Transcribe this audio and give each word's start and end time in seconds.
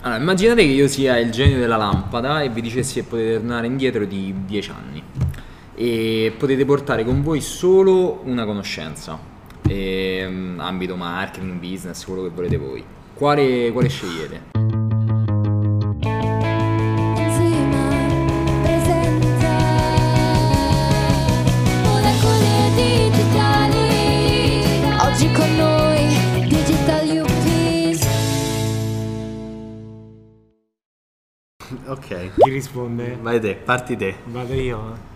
Allora, 0.00 0.20
immaginate 0.20 0.62
che 0.62 0.72
io 0.72 0.88
sia 0.88 1.18
il 1.18 1.30
genio 1.30 1.58
della 1.58 1.76
lampada 1.76 2.42
e 2.42 2.48
vi 2.48 2.60
dicessi 2.60 2.94
che 2.94 3.02
potete 3.02 3.34
tornare 3.34 3.66
indietro 3.66 4.04
di 4.04 4.34
10 4.46 4.70
anni 4.70 5.02
e 5.74 6.32
potete 6.36 6.64
portare 6.64 7.04
con 7.04 7.22
voi 7.22 7.40
solo 7.40 8.20
una 8.24 8.44
conoscenza, 8.44 9.18
e, 9.66 10.54
ambito 10.56 10.96
marketing, 10.96 11.58
business, 11.58 12.04
quello 12.04 12.22
che 12.22 12.30
volete 12.30 12.56
voi. 12.56 12.84
Quale, 13.14 13.70
quale 13.72 13.88
scegliete? 13.88 14.55
Risponde? 32.56 33.18
vai 33.20 33.40
te, 33.40 33.54
parti 33.54 33.96
te. 33.96 34.14
Vado 34.24 34.54
io. 34.54 35.14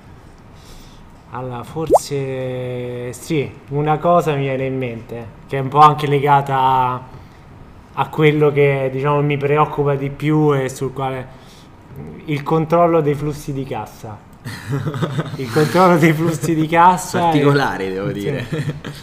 Allora, 1.33 1.63
forse 1.63 3.13
sì, 3.13 3.51
una 3.69 3.99
cosa 3.99 4.35
mi 4.35 4.43
viene 4.43 4.67
in 4.67 4.77
mente, 4.77 5.27
che 5.47 5.59
è 5.59 5.61
un 5.61 5.69
po' 5.69 5.79
anche 5.79 6.07
legata 6.09 6.57
a, 6.59 7.03
a 7.95 8.09
quello 8.09 8.51
che 8.51 8.89
diciamo 8.93 9.23
mi 9.23 9.37
preoccupa 9.37 9.95
di 9.95 10.11
più 10.11 10.53
e 10.55 10.69
sul 10.69 10.93
quale 10.93 11.39
il 12.27 12.43
controllo 12.43 13.01
dei 13.01 13.15
flussi 13.15 13.53
di 13.53 13.65
cassa. 13.65 14.29
Il 15.37 15.53
controllo 15.53 15.99
dei 15.99 16.15
flussi 16.15 16.55
di 16.55 16.67
cassa. 16.67 17.19
e- 17.19 17.23
Particolare, 17.25 17.91
devo 17.91 18.07
sì. 18.09 18.15
dire. 18.15 18.47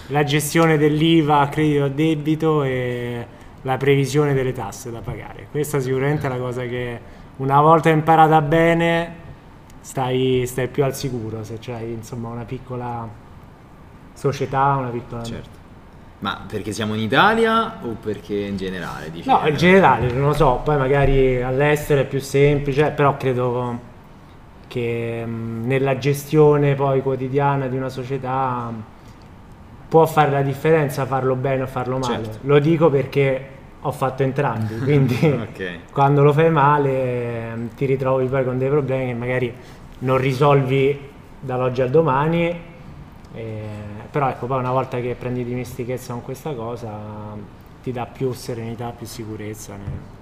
La 0.08 0.24
gestione 0.24 0.78
dell'IVA 0.80 1.42
a 1.42 1.48
credito 1.48 1.84
a 1.84 1.90
debito 1.90 2.64
e 2.64 3.26
la 3.62 3.78
previsione 3.78 4.34
delle 4.34 4.52
tasse 4.54 4.90
da 4.90 5.00
pagare. 5.02 5.48
Questa 5.52 5.80
sicuramente 5.80 6.26
è 6.26 6.30
la 6.30 6.38
cosa 6.38 6.64
che 6.64 7.00
una 7.38 7.62
volta 7.62 7.90
imparata 7.90 8.42
bene 8.42 9.16
stai, 9.82 10.44
stai 10.46 10.68
più 10.68 10.84
al 10.84 10.96
sicuro 10.96 11.44
se 11.44 11.58
c'hai 11.60 11.92
insomma 11.92 12.30
una 12.30 12.44
piccola 12.44 13.08
società, 14.14 14.76
una 14.78 14.90
piccola... 14.90 15.24
Certo. 15.24 15.56
Ma 16.20 16.46
perché 16.48 16.72
siamo 16.72 16.96
in 16.96 17.02
Italia 17.02 17.78
o 17.84 17.96
perché 18.02 18.34
in 18.34 18.58
generale? 18.58 19.12
Dici? 19.12 19.30
No, 19.30 19.48
in 19.48 19.56
generale, 19.56 20.12
non 20.12 20.30
lo 20.30 20.34
so, 20.34 20.62
poi 20.64 20.76
magari 20.76 21.42
all'estero 21.44 22.02
è 22.02 22.06
più 22.06 22.20
semplice, 22.20 22.90
però 22.90 23.16
credo 23.18 23.80
che 24.68 25.24
mh, 25.24 25.68
nella 25.68 26.00
gestione 26.00 26.74
poi 26.74 27.04
quotidiana 27.04 27.68
di 27.68 27.78
una 27.78 27.90
società 27.90 28.72
mh, 28.72 28.84
può 29.88 30.08
fare 30.08 30.32
la 30.32 30.42
differenza 30.42 31.06
farlo 31.06 31.36
bene 31.36 31.62
o 31.62 31.68
farlo 31.68 32.00
male. 32.00 32.24
Certo. 32.24 32.40
Lo 32.42 32.58
dico 32.58 32.90
perché 32.90 33.50
ho 33.82 33.92
fatto 33.92 34.24
entrambi, 34.24 34.82
quindi 34.82 35.16
Ok. 35.50 35.80
quando 35.92 36.24
lo 36.24 36.34
fai 36.34 36.50
male 36.52 37.56
mh, 37.56 37.76
ti 37.76 37.86
ritrovi 37.86 38.28
poi 38.28 38.44
con 38.44 38.58
dei 38.58 38.70
problemi 38.70 39.08
che 39.08 39.14
magari 39.14 39.54
non 40.00 40.18
risolvi 40.18 41.00
dall'oggi 41.40 41.82
al 41.82 41.90
domani. 41.90 42.60
eh, 43.34 43.62
però 44.12 44.30
ecco, 44.30 44.48
poi 44.48 44.60
una 44.60 44.72
volta 44.72 45.00
che 45.00 45.16
prendi 45.20 45.44
dimestichezza 45.44 46.14
con 46.14 46.24
questa 46.24 46.54
cosa 46.54 46.92
ti 47.84 47.92
dà 47.92 48.06
più 48.06 48.32
serenità, 48.34 48.90
più 48.92 49.06
sicurezza. 49.06 49.76
nel- 49.76 50.16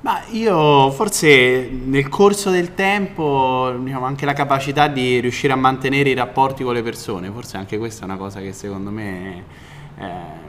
Ma 0.00 0.20
io 0.32 0.90
forse 0.90 1.66
nel 1.70 2.08
corso 2.10 2.50
del 2.50 2.74
tempo, 2.74 3.72
diciamo, 3.78 4.04
anche 4.04 4.26
la 4.26 4.34
capacità 4.34 4.86
di 4.86 5.18
riuscire 5.18 5.54
a 5.54 5.56
mantenere 5.56 6.10
i 6.10 6.14
rapporti 6.14 6.62
con 6.62 6.74
le 6.74 6.82
persone, 6.82 7.30
forse 7.30 7.56
anche 7.56 7.78
questa 7.78 8.02
è 8.02 8.04
una 8.04 8.18
cosa 8.18 8.40
che 8.40 8.52
secondo 8.52 8.90
me, 8.90 9.44
eh, 9.96 10.43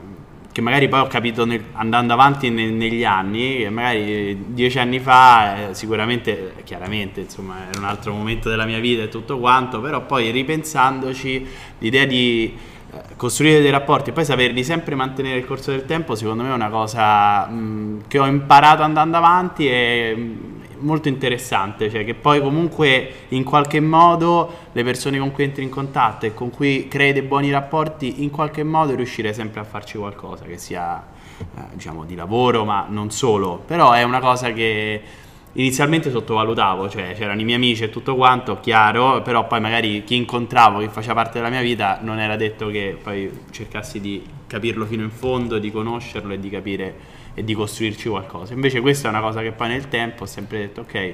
che 0.55 0.61
magari 0.61 0.87
poi 0.87 1.01
ho 1.01 1.07
capito 1.07 1.43
nel- 1.45 1.65
andando 1.73 2.13
avanti 2.13 2.49
ne- 2.49 2.69
negli 2.69 3.03
anni, 3.03 3.57
che 3.57 3.69
magari 3.69 4.53
dieci 4.53 4.79
anni 4.79 4.99
fa 5.01 5.71
eh, 5.71 5.73
sicuramente, 5.73 6.53
chiaramente, 6.63 7.19
insomma, 7.19 7.67
era 7.67 7.77
un 7.77 7.83
altro 7.83 8.13
momento 8.13 8.47
della 8.47 8.63
mia 8.63 8.79
vita 8.79 9.03
e 9.03 9.09
tutto 9.09 9.37
quanto, 9.37 9.81
però 9.81 10.05
poi 10.05 10.31
ripensandoci, 10.31 11.45
l'idea 11.79 12.05
di 12.05 12.55
eh, 12.93 13.01
costruire 13.17 13.59
dei 13.59 13.69
rapporti 13.69 14.11
e 14.11 14.13
poi 14.13 14.23
saperli 14.23 14.63
sempre 14.63 14.95
mantenere 14.95 15.35
nel 15.35 15.45
corso 15.45 15.71
del 15.71 15.83
tempo, 15.85 16.15
secondo 16.15 16.43
me 16.43 16.49
è 16.51 16.53
una 16.53 16.69
cosa 16.69 17.47
mh, 17.47 18.03
che 18.07 18.17
ho 18.17 18.25
imparato 18.25 18.81
andando 18.81 19.17
avanti 19.17 19.67
e 19.67 20.15
mh, 20.15 20.54
molto 20.79 21.07
interessante, 21.07 21.89
cioè 21.89 22.03
che 22.05 22.13
poi 22.13 22.41
comunque 22.41 23.11
in 23.29 23.43
qualche 23.43 23.79
modo 23.79 24.67
le 24.71 24.83
persone 24.83 25.17
con 25.19 25.31
cui 25.31 25.43
entri 25.43 25.63
in 25.63 25.69
contatto 25.69 26.25
e 26.25 26.33
con 26.33 26.49
cui 26.49 26.87
crei 26.87 27.13
dei 27.13 27.21
buoni 27.21 27.51
rapporti, 27.51 28.23
in 28.23 28.29
qualche 28.29 28.63
modo 28.63 28.95
riuscire 28.95 29.33
sempre 29.33 29.59
a 29.59 29.63
farci 29.63 29.97
qualcosa, 29.97 30.45
che 30.45 30.57
sia 30.57 31.03
eh, 31.37 31.61
diciamo 31.73 32.05
di 32.05 32.15
lavoro, 32.15 32.65
ma 32.65 32.85
non 32.89 33.11
solo, 33.11 33.61
però 33.65 33.91
è 33.91 34.03
una 34.03 34.19
cosa 34.19 34.51
che 34.51 35.01
inizialmente 35.53 36.09
sottovalutavo, 36.09 36.89
cioè 36.89 37.13
c'erano 37.15 37.41
i 37.41 37.43
miei 37.43 37.57
amici 37.57 37.83
e 37.83 37.89
tutto 37.89 38.15
quanto, 38.15 38.59
chiaro, 38.59 39.21
però 39.21 39.47
poi 39.47 39.61
magari 39.61 40.03
chi 40.03 40.15
incontravo, 40.15 40.79
chi 40.79 40.87
faceva 40.89 41.13
parte 41.15 41.39
della 41.39 41.49
mia 41.49 41.61
vita, 41.61 41.99
non 42.01 42.19
era 42.19 42.35
detto 42.35 42.67
che 42.67 42.97
poi 43.01 43.31
cercassi 43.51 43.99
di 44.01 44.23
capirlo 44.47 44.85
fino 44.85 45.03
in 45.03 45.11
fondo, 45.11 45.57
di 45.57 45.71
conoscerlo 45.71 46.33
e 46.33 46.39
di 46.39 46.49
capire 46.49 47.14
e 47.35 47.43
di 47.43 47.53
costruirci 47.53 48.09
qualcosa. 48.09 48.53
Invece 48.53 48.81
questa 48.81 49.07
è 49.07 49.11
una 49.11 49.21
cosa 49.21 49.41
che 49.41 49.51
poi 49.51 49.67
nel 49.67 49.87
tempo 49.87 50.23
ho 50.23 50.25
sempre 50.25 50.57
detto, 50.59 50.81
ok, 50.81 51.13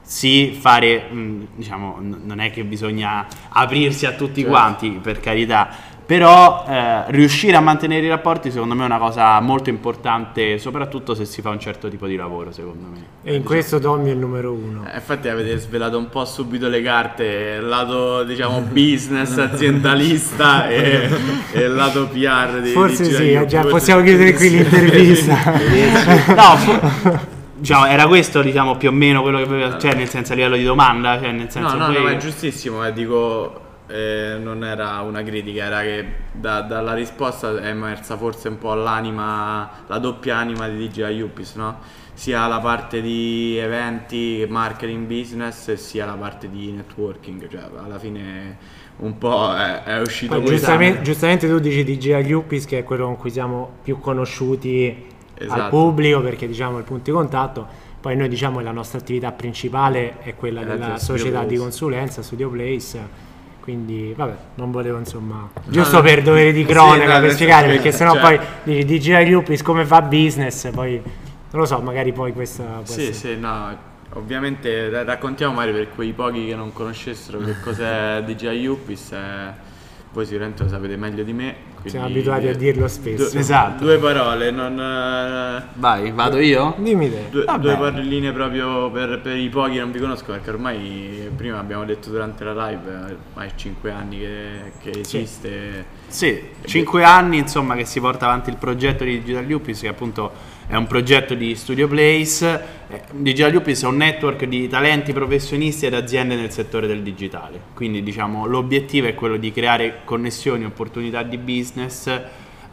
sì, 0.00 0.56
fare, 0.58 1.08
mh, 1.10 1.48
diciamo, 1.56 1.98
non 2.00 2.38
è 2.38 2.50
che 2.50 2.64
bisogna 2.64 3.26
aprirsi 3.48 4.06
a 4.06 4.12
tutti 4.12 4.40
Certo. 4.40 4.48
quanti, 4.48 4.90
per 5.02 5.18
carità, 5.20 5.68
però 6.06 6.64
eh, 6.68 7.02
riuscire 7.08 7.56
a 7.56 7.60
mantenere 7.60 8.06
i 8.06 8.08
rapporti 8.08 8.52
secondo 8.52 8.74
me 8.76 8.82
è 8.82 8.86
una 8.86 8.98
cosa 8.98 9.40
molto 9.40 9.70
importante, 9.70 10.56
soprattutto 10.58 11.14
se 11.16 11.24
si 11.24 11.42
fa 11.42 11.50
un 11.50 11.58
certo 11.58 11.88
tipo 11.88 12.06
di 12.06 12.14
lavoro, 12.14 12.52
secondo 12.52 12.86
me. 12.86 13.04
E 13.24 13.34
in 13.34 13.42
questo 13.42 13.80
Tommy 13.80 14.10
è 14.10 14.12
il 14.12 14.18
numero 14.18 14.52
uno. 14.52 14.86
Eh, 14.88 14.94
Infatti 14.94 15.28
avete 15.28 15.56
svelato 15.58 15.98
un 15.98 16.08
po' 16.08 16.24
subito 16.24 16.68
le 16.68 16.80
carte, 16.80 17.58
il 17.60 17.66
lato 17.66 18.22
diciamo 18.22 18.60
business 18.60 19.36
aziendalista 19.38 20.68
e, 20.68 21.08
e 21.52 21.60
il 21.60 21.74
lato 21.74 22.06
PR 22.06 22.60
di 22.60 22.70
Forse 22.70 23.02
di 23.02 23.12
sì, 23.12 23.32
eh, 23.32 23.44
già 23.46 23.62
possiamo 23.64 24.02
chiudere 24.02 24.32
qui 24.34 24.50
l'intervista. 24.50 25.34
No, 26.36 26.56
fu- 26.56 27.18
diciamo, 27.56 27.86
era 27.86 28.06
questo 28.06 28.42
diciamo 28.42 28.76
più 28.76 28.90
o 28.90 28.92
meno 28.92 29.22
quello 29.22 29.38
che 29.38 29.44
avevo, 29.44 29.76
cioè 29.78 29.94
nel 29.94 30.08
senso 30.08 30.32
a 30.32 30.36
livello 30.36 30.56
di 30.56 30.62
domanda, 30.62 31.18
cioè 31.18 31.32
nel 31.32 31.44
No, 31.46 31.50
senso 31.50 31.76
no, 31.76 31.86
poi- 31.86 31.94
no, 31.96 32.00
ma 32.02 32.10
è 32.12 32.16
giustissimo, 32.18 32.86
eh, 32.86 32.92
dico, 32.92 33.60
eh, 33.88 34.36
non 34.40 34.64
era 34.64 35.00
una 35.00 35.22
critica, 35.22 35.64
era 35.64 35.80
che 35.82 36.04
da- 36.32 36.62
dalla 36.62 36.92
risposta 36.94 37.56
è 37.60 37.68
emersa 37.68 38.16
forse 38.16 38.48
un 38.48 38.58
po' 38.58 38.74
l'anima, 38.74 39.70
la 39.86 39.98
doppia 39.98 40.36
anima 40.36 40.68
di 40.68 40.88
DJI 40.88 41.20
Upis, 41.20 41.54
no? 41.54 41.78
Sia 42.14 42.46
la 42.46 42.58
parte 42.60 43.02
di 43.02 43.56
eventi, 43.58 44.44
marketing, 44.48 45.06
business, 45.06 45.72
sia 45.74 46.06
la 46.06 46.14
parte 46.14 46.48
di 46.48 46.72
networking, 46.72 47.46
cioè 47.48 47.62
alla 47.82 47.98
fine 47.98 48.56
un 48.98 49.18
po' 49.18 49.54
è, 49.54 49.82
è 49.82 50.00
uscito 50.00 50.32
Poi, 50.34 50.42
questo. 50.42 50.56
giustamente, 50.58 51.02
giustamente 51.02 51.46
tu 51.48 51.58
dici 51.58 51.84
di 51.84 51.98
Gia 51.98 52.18
Liupis 52.18 52.64
che 52.64 52.78
è 52.78 52.84
quello 52.84 53.04
con 53.04 53.16
cui 53.16 53.30
siamo 53.30 53.70
più 53.82 53.98
conosciuti 54.00 55.06
al 55.38 55.44
Esatto. 55.44 55.68
pubblico 55.68 56.22
perché 56.22 56.46
diciamo 56.46 56.78
il 56.78 56.84
punto 56.84 57.10
di 57.10 57.16
contatto. 57.16 57.66
Poi 58.00 58.16
noi 58.16 58.28
diciamo 58.28 58.58
che 58.58 58.64
la 58.64 58.70
nostra 58.72 58.98
attività 58.98 59.32
principale 59.32 60.18
è 60.20 60.34
quella 60.36 60.62
È 60.62 60.64
della 60.64 60.88
la 60.88 60.96
Studio 60.96 61.18
società 61.18 61.40
di 61.40 61.46
Place. 61.48 61.60
consulenza, 61.62 62.22
Studio 62.22 62.48
Place. 62.48 63.24
Quindi 63.66 64.14
vabbè, 64.16 64.34
non 64.54 64.70
volevo 64.70 64.96
insomma, 64.96 65.50
giusto 65.64 66.00
per 66.00 66.22
dovere 66.22 66.52
di 66.52 66.64
cronaca 66.64 67.14
no, 67.14 67.20
per 67.20 67.32
spiegare 67.32 67.66
perché 67.66 67.90
sennò 67.90 68.12
cioè- 68.12 68.20
poi 68.20 68.38
dici 68.62 68.84
di 68.84 69.00
Gia 69.00 69.18
Liupis 69.18 69.60
come 69.62 69.84
fa 69.84 70.02
business, 70.02 70.70
poi 70.70 70.92
non 71.02 71.60
lo 71.62 71.64
so, 71.64 71.80
magari 71.80 72.12
poi 72.12 72.32
questa 72.32 72.62
può 72.62 72.94
Sì, 72.94 73.08
essere- 73.08 73.34
sì, 73.34 73.40
no, 73.40 73.76
ovviamente 74.12 74.88
ra- 74.88 75.02
raccontiamo 75.02 75.54
magari 75.54 75.72
per 75.78 75.88
quei 75.96 76.12
pochi 76.12 76.46
che 76.46 76.54
non 76.54 76.72
conoscessero 76.72 77.40
che 77.40 77.56
cos'è 77.60 78.22
DJI 78.24 78.66
Upis, 78.66 79.10
eh, 79.10 79.74
voi 80.16 80.24
sicuramente 80.24 80.62
lo 80.62 80.68
sapete 80.70 80.96
meglio 80.96 81.22
di 81.22 81.32
me. 81.34 81.54
quindi- 81.74 81.90
Siamo 81.90 82.06
abituati 82.06 82.48
a 82.48 82.54
dirlo 82.56 82.88
spesso. 82.88 83.28
Due, 83.30 83.38
Esatto. 83.38 83.84
Due 83.84 83.98
parole, 83.98 84.50
non... 84.50 84.80
eh, 84.80 85.62
Vai, 85.74 86.10
vado 86.12 86.38
io? 86.38 86.74
Dimmi 86.78 87.10
te. 87.10 87.26
Due, 87.30 87.44
Vabbè. 87.44 87.60
due 87.60 87.76
parolline 87.76 88.32
proprio 88.32 88.90
per, 88.90 89.20
per 89.20 89.36
i 89.36 89.48
pochi 89.50 89.72
che 89.74 89.80
non 89.80 89.92
vi 89.92 89.98
conoscono, 89.98 90.36
perché 90.38 90.50
ormai 90.50 91.30
prima 91.36 91.58
abbiamo 91.58 91.84
detto 91.84 92.08
durante 92.08 92.44
la 92.44 92.68
live, 92.68 92.90
ormai 93.34 93.50
5 93.54 93.90
anni 93.90 94.18
che, 94.18 94.72
che 94.80 95.00
esiste. 95.00 95.84
Sì, 96.08 96.40
5 96.64 97.04
anni 97.04 97.36
insomma 97.38 97.74
che 97.76 97.84
si 97.84 98.00
porta 98.00 98.24
avanti 98.26 98.48
il 98.48 98.56
progetto 98.56 99.04
di 99.04 99.18
Digital 99.20 99.44
Lupis 99.44 99.80
che 99.80 99.88
appunto 99.88 100.32
è 100.66 100.76
un 100.76 100.86
progetto 100.86 101.34
di 101.34 101.54
Studio 101.54 101.86
Place. 101.88 102.75
Eh, 102.88 103.02
Digital 103.10 103.50
Lupis 103.50 103.82
è 103.82 103.86
un 103.86 103.96
network 103.96 104.44
di 104.44 104.68
talenti 104.68 105.12
professionisti 105.12 105.86
ed 105.86 105.94
aziende 105.94 106.36
nel 106.36 106.52
settore 106.52 106.86
del 106.86 107.02
digitale. 107.02 107.60
Quindi 107.74 108.00
diciamo 108.02 108.46
l'obiettivo 108.46 109.08
è 109.08 109.14
quello 109.14 109.36
di 109.36 109.50
creare 109.50 110.02
connessioni, 110.04 110.64
opportunità 110.64 111.24
di 111.24 111.36
business 111.36 112.08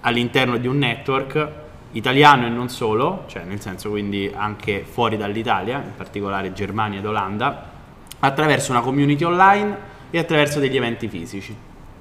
all'interno 0.02 0.58
di 0.58 0.68
un 0.68 0.78
network 0.78 1.50
italiano 1.94 2.46
e 2.46 2.50
non 2.50 2.70
solo, 2.70 3.24
cioè 3.28 3.44
nel 3.44 3.60
senso 3.60 3.90
quindi 3.90 4.32
anche 4.32 4.86
fuori 4.88 5.18
dall'Italia, 5.18 5.78
in 5.78 5.96
particolare 5.96 6.54
Germania 6.54 7.00
ed 7.00 7.08
Olanda, 7.08 7.72
attraverso 8.20 8.72
una 8.72 8.82
community 8.82 9.24
online 9.24 9.92
e 10.12 10.20
attraverso 10.20 10.60
degli 10.60 10.78
eventi 10.78 11.08
fisici. 11.08 11.56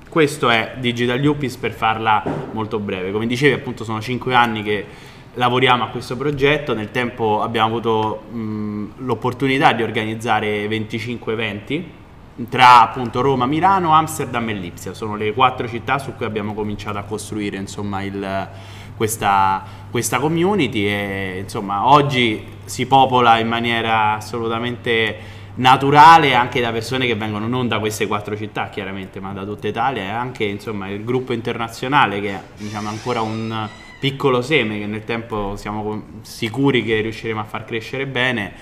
Questo 0.07 0.51
è 0.51 0.75
Digital 0.79 1.25
Upis 1.25 1.57
per 1.57 1.73
farla 1.73 2.23
molto 2.53 2.79
breve. 2.79 3.11
Come 3.11 3.27
dicevi, 3.27 3.55
appunto, 3.55 3.85
sono 3.85 4.03
5 4.03 4.35
anni 4.35 4.63
che 4.63 4.85
lavoriamo 5.35 5.85
a 5.85 5.89
questo 5.89 6.17
progetto, 6.17 6.75
nel 6.75 6.91
tempo 6.91 7.41
abbiamo 7.43 7.69
avuto 7.69 8.23
mh, 8.31 9.05
l'opportunità 9.05 9.73
di 9.73 9.83
organizzare 9.83 10.69
25 10.69 11.33
eventi 11.33 12.01
tra 12.49 12.81
appunto 12.81 13.21
Roma, 13.21 13.47
Milano, 13.47 13.93
Amsterdam 13.93 14.49
e 14.49 14.55
Lipsia, 14.55 14.95
sono 14.95 15.17
le 15.17 15.33
quattro 15.35 15.69
città 15.69 15.99
su 15.99 16.15
cui 16.17 16.25
abbiamo 16.25 16.55
cominciato 16.55 16.99
a 16.99 17.03
costruire 17.03 17.59
insomma, 17.59 18.03
il, 18.03 18.49
questa, 18.97 19.63
questa 19.91 20.19
community 20.19 20.87
e 20.87 21.39
insomma 21.41 21.87
oggi 21.89 22.45
si 22.65 22.87
popola 22.87 23.39
in 23.39 23.49
maniera 23.49 24.15
assolutamente 24.15 25.41
naturale 25.55 26.35
anche 26.35 26.63
da 26.63 26.73
persone 26.73 27.07
che 27.07 27.15
vengono 27.15 27.47
non 27.47 27.69
da 27.69 27.79
queste 27.79 28.07
quattro 28.07 28.35
città 28.35 28.71
chiaramente 28.71 29.21
ma 29.21 29.33
da 29.33 29.45
tutta 29.45 29.69
Italia. 29.69 30.03
E 30.03 30.09
anche 30.09 30.45
insomma 30.45 30.89
il 30.89 31.05
gruppo 31.05 31.35
internazionale 31.35 32.21
che 32.21 32.35
diciamo, 32.57 32.89
è 32.89 32.93
ancora 32.93 33.21
un 33.21 33.69
piccolo 34.03 34.43
seme 34.43 34.81
che 34.81 34.87
nel 34.87 35.05
tempo 35.05 35.55
siamo 35.55 36.03
sicuri 36.23 36.83
che 36.83 37.03
riusciremo 37.03 37.39
a 37.39 37.45
far 37.45 37.65
crescere 37.65 38.05
bene 38.09 38.53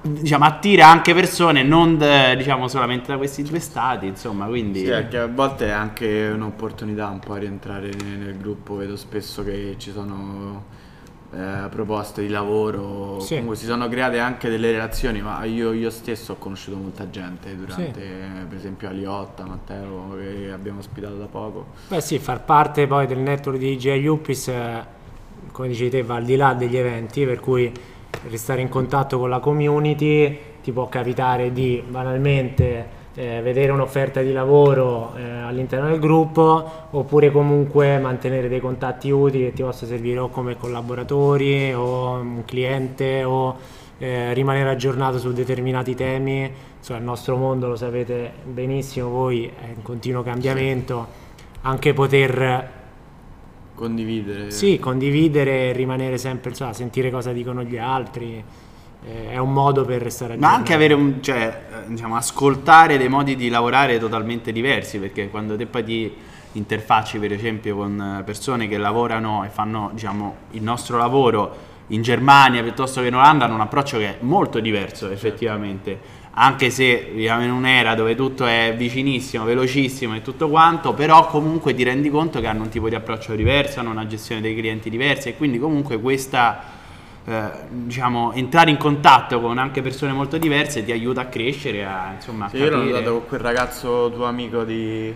diciamo, 0.00 0.44
attira 0.44 0.88
anche 0.88 1.14
persone 1.14 1.62
non 1.62 1.96
diciamo, 2.36 2.66
solamente 2.66 3.12
da 3.12 3.18
questi 3.18 3.44
due 3.44 3.60
stati 3.60 4.06
insomma 4.06 4.46
quindi 4.46 4.80
Sì, 4.80 5.06
che 5.08 5.18
a 5.18 5.28
volte 5.28 5.68
è 5.68 5.70
anche 5.70 6.28
un'opportunità 6.34 7.06
un 7.06 7.20
po' 7.20 7.36
rientrare 7.36 7.90
nel, 8.02 8.18
nel 8.18 8.36
gruppo, 8.36 8.74
vedo 8.74 8.96
spesso 8.96 9.44
che 9.44 9.76
ci 9.78 9.92
sono 9.92 10.64
eh, 11.34 11.68
proposte 11.70 12.22
di 12.22 12.28
lavoro, 12.28 13.18
Sì. 13.20 13.34
comunque 13.34 13.56
si 13.56 13.64
sono 13.64 13.88
create 13.88 14.18
anche 14.18 14.48
delle 14.50 14.70
relazioni, 14.70 15.22
ma 15.22 15.42
io, 15.44 15.72
io 15.72 15.90
stesso 15.90 16.32
ho 16.32 16.36
conosciuto 16.36 16.76
molta 16.76 17.08
gente 17.08 17.56
durante, 17.56 18.00
per 18.48 18.56
esempio 18.56 18.88
Aliotta, 18.88 19.44
Matteo, 19.46 20.16
che 20.18 20.50
abbiamo 20.52 20.80
ospitato 20.80 21.14
da 21.14 21.26
poco. 21.26 21.66
Beh 21.88 22.00
sì, 22.00 22.18
far 22.18 22.44
parte 22.44 22.86
poi 22.86 23.06
del 23.06 23.18
network 23.18 23.58
di 23.58 23.76
GI 23.78 24.06
Uppis, 24.06 24.48
eh, 24.48 24.84
come 25.52 25.68
dicevi 25.68 25.90
te, 25.90 26.02
va 26.02 26.16
al 26.16 26.24
di 26.24 26.36
là 26.36 26.52
degli 26.54 26.76
eventi, 26.76 27.24
per 27.24 27.40
cui 27.40 27.72
restare 28.28 28.60
in 28.60 28.68
contatto 28.68 29.18
con 29.18 29.30
la 29.30 29.38
community 29.38 30.38
ti 30.62 30.70
può 30.70 30.88
capitare 30.88 31.50
di 31.52 31.82
banalmente 31.86 33.00
eh, 33.14 33.40
vedere 33.42 33.72
un'offerta 33.72 34.22
di 34.22 34.32
lavoro 34.32 35.14
eh, 35.16 35.22
all'interno 35.22 35.88
del 35.88 35.98
gruppo 35.98 36.88
oppure 36.90 37.30
comunque 37.30 37.98
mantenere 37.98 38.48
dei 38.48 38.60
contatti 38.60 39.10
utili 39.10 39.44
che 39.44 39.52
ti 39.52 39.62
possa 39.62 39.86
servire 39.86 40.18
o 40.20 40.28
come 40.28 40.56
collaboratori 40.56 41.72
o 41.74 42.12
un 42.12 42.42
cliente 42.44 43.22
o 43.24 43.56
eh, 43.98 44.32
rimanere 44.32 44.70
aggiornato 44.70 45.18
su 45.18 45.32
determinati 45.32 45.94
temi. 45.94 46.50
Insomma, 46.78 46.98
il 46.98 47.04
nostro 47.04 47.36
mondo 47.36 47.68
lo 47.68 47.76
sapete 47.76 48.32
benissimo, 48.44 49.08
voi 49.08 49.46
è 49.46 49.68
in 49.68 49.82
continuo 49.82 50.22
cambiamento, 50.22 51.06
anche 51.60 51.92
poter 51.92 52.70
Condividere. 53.74 54.50
sì, 54.50 54.78
condividere 54.78 55.68
e 55.68 55.72
rimanere 55.72 56.18
sempre, 56.18 56.50
insomma, 56.50 56.72
sentire 56.72 57.10
cosa 57.10 57.32
dicono 57.32 57.62
gli 57.62 57.76
altri, 57.76 58.42
è 59.04 59.36
un 59.38 59.52
modo 59.52 59.84
per 59.84 60.00
restare 60.00 60.36
Ma 60.36 60.48
aggiornati. 60.48 60.58
anche 60.58 60.74
avere 60.74 60.94
un, 60.94 61.22
cioè, 61.22 61.62
eh, 61.70 61.88
diciamo, 61.88 62.16
ascoltare 62.16 62.98
dei 62.98 63.08
modi 63.08 63.34
di 63.34 63.48
lavorare 63.48 63.98
totalmente 63.98 64.52
diversi, 64.52 64.98
perché 64.98 65.28
quando 65.28 65.56
te 65.56 65.66
poi 65.66 65.84
ti 65.84 66.14
interfacci, 66.52 67.18
per 67.18 67.32
esempio, 67.32 67.76
con 67.76 68.18
eh, 68.20 68.22
persone 68.22 68.68
che 68.68 68.78
lavorano 68.78 69.44
e 69.44 69.48
fanno, 69.48 69.90
diciamo, 69.92 70.36
il 70.52 70.62
nostro 70.62 70.98
lavoro 70.98 71.70
in 71.88 72.02
Germania 72.02 72.62
piuttosto 72.62 73.00
che 73.00 73.08
in 73.08 73.16
Olanda, 73.16 73.44
hanno 73.46 73.54
un 73.54 73.60
approccio 73.60 73.98
che 73.98 74.06
è 74.06 74.16
molto 74.20 74.60
diverso, 74.60 75.10
effettivamente. 75.10 76.20
Anche 76.34 76.70
se 76.70 77.10
viviamo 77.12 77.42
in 77.42 77.50
un'era 77.50 77.94
dove 77.94 78.14
tutto 78.14 78.46
è 78.46 78.72
vicinissimo, 78.76 79.44
velocissimo 79.44 80.14
e 80.14 80.22
tutto 80.22 80.48
quanto, 80.48 80.94
però 80.94 81.26
comunque 81.26 81.74
ti 81.74 81.82
rendi 81.82 82.08
conto 82.08 82.40
che 82.40 82.46
hanno 82.46 82.62
un 82.62 82.68
tipo 82.70 82.88
di 82.88 82.94
approccio 82.94 83.34
diverso, 83.34 83.80
hanno 83.80 83.90
una 83.90 84.06
gestione 84.06 84.40
dei 84.40 84.54
clienti 84.56 84.88
diversa 84.88 85.28
e 85.28 85.36
quindi 85.36 85.58
comunque 85.58 86.00
questa 86.00 86.80
eh, 87.24 87.50
diciamo, 87.70 88.32
entrare 88.32 88.70
in 88.70 88.76
contatto 88.78 89.40
con 89.40 89.58
anche 89.58 89.80
persone 89.82 90.12
molto 90.12 90.38
diverse 90.38 90.84
ti 90.84 90.90
aiuta 90.92 91.20
a 91.22 91.26
crescere, 91.26 91.84
a 91.84 92.12
insomma 92.16 92.46
a 92.46 92.48
Sì, 92.48 92.56
io 92.56 92.64
l'ho 92.64 92.70
capire. 92.78 92.92
notato 92.92 93.12
con 93.12 93.26
quel 93.28 93.40
ragazzo 93.40 94.10
tuo 94.14 94.24
amico 94.26 94.64
di 94.64 95.14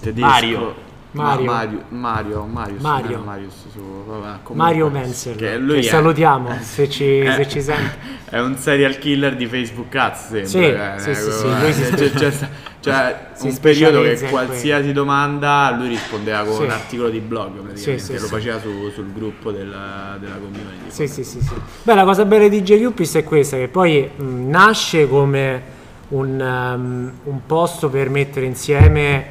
tedesco. 0.00 0.26
Mario. 0.26 0.74
Mario. 1.14 1.44
Ma- 1.44 1.52
Mario, 1.52 1.84
Mario, 1.90 2.44
Marius, 2.44 2.82
Mario. 2.82 3.16
eh, 3.18 3.24
Marius 3.24 3.54
su, 3.70 3.80
vabbè, 4.04 4.38
Mario 4.54 4.88
Menzel, 4.88 5.36
che 5.36 5.64
che, 5.64 5.78
è- 5.78 5.82
salutiamo 5.82 6.56
se 6.60 6.88
ci, 6.90 7.20
Eh, 7.20 7.32
se 7.34 7.48
ci 7.48 7.60
sente. 7.62 7.96
È 8.24 8.40
un 8.40 8.56
serial 8.56 8.98
killer 8.98 9.36
di 9.36 9.46
Facebook 9.46 9.94
Ads, 9.94 10.42
sembra. 10.42 10.98
Sì, 10.98 11.10
eh, 11.10 11.14
sì, 11.14 11.22
sì, 11.22 11.30
sì, 11.30 11.46
eh, 11.46 11.60
lui 11.60 11.72
si 11.72 11.84
spe- 11.84 12.10
c'è- 12.10 12.30
c'è- 12.32 12.48
cioè, 12.90 13.26
si 13.32 13.46
un 13.48 13.58
periodo 13.60 14.02
che 14.02 14.28
qualsiasi 14.28 14.92
domanda 14.92 15.74
lui 15.78 15.88
rispondeva 15.88 16.42
con 16.44 16.54
Sì. 16.56 16.62
un 16.64 16.70
articolo 16.70 17.08
di 17.08 17.20
blog 17.20 17.52
praticamente, 17.60 17.98
Sì, 17.98 18.04
sì, 18.04 18.12
lo 18.12 18.18
sì. 18.20 18.26
faceva 18.26 18.60
su- 18.60 18.90
sul 18.90 19.12
gruppo 19.12 19.50
della, 19.50 20.16
della 20.20 20.34
community. 20.34 20.88
Sì, 20.88 21.06
sì, 21.08 21.24
sì, 21.24 21.40
sì. 21.40 21.54
Beh, 21.82 21.94
la 21.94 22.04
cosa 22.04 22.24
bella 22.24 22.46
di 22.48 22.62
JUPIS 22.62 23.14
è 23.16 23.24
questa, 23.24 23.56
che 23.56 23.68
poi 23.68 24.08
mh, 24.14 24.48
nasce 24.50 25.08
come 25.08 25.62
un, 26.08 26.38
um, 26.38 27.12
un 27.24 27.46
posto 27.46 27.88
per 27.88 28.10
mettere 28.10 28.44
insieme 28.46 29.24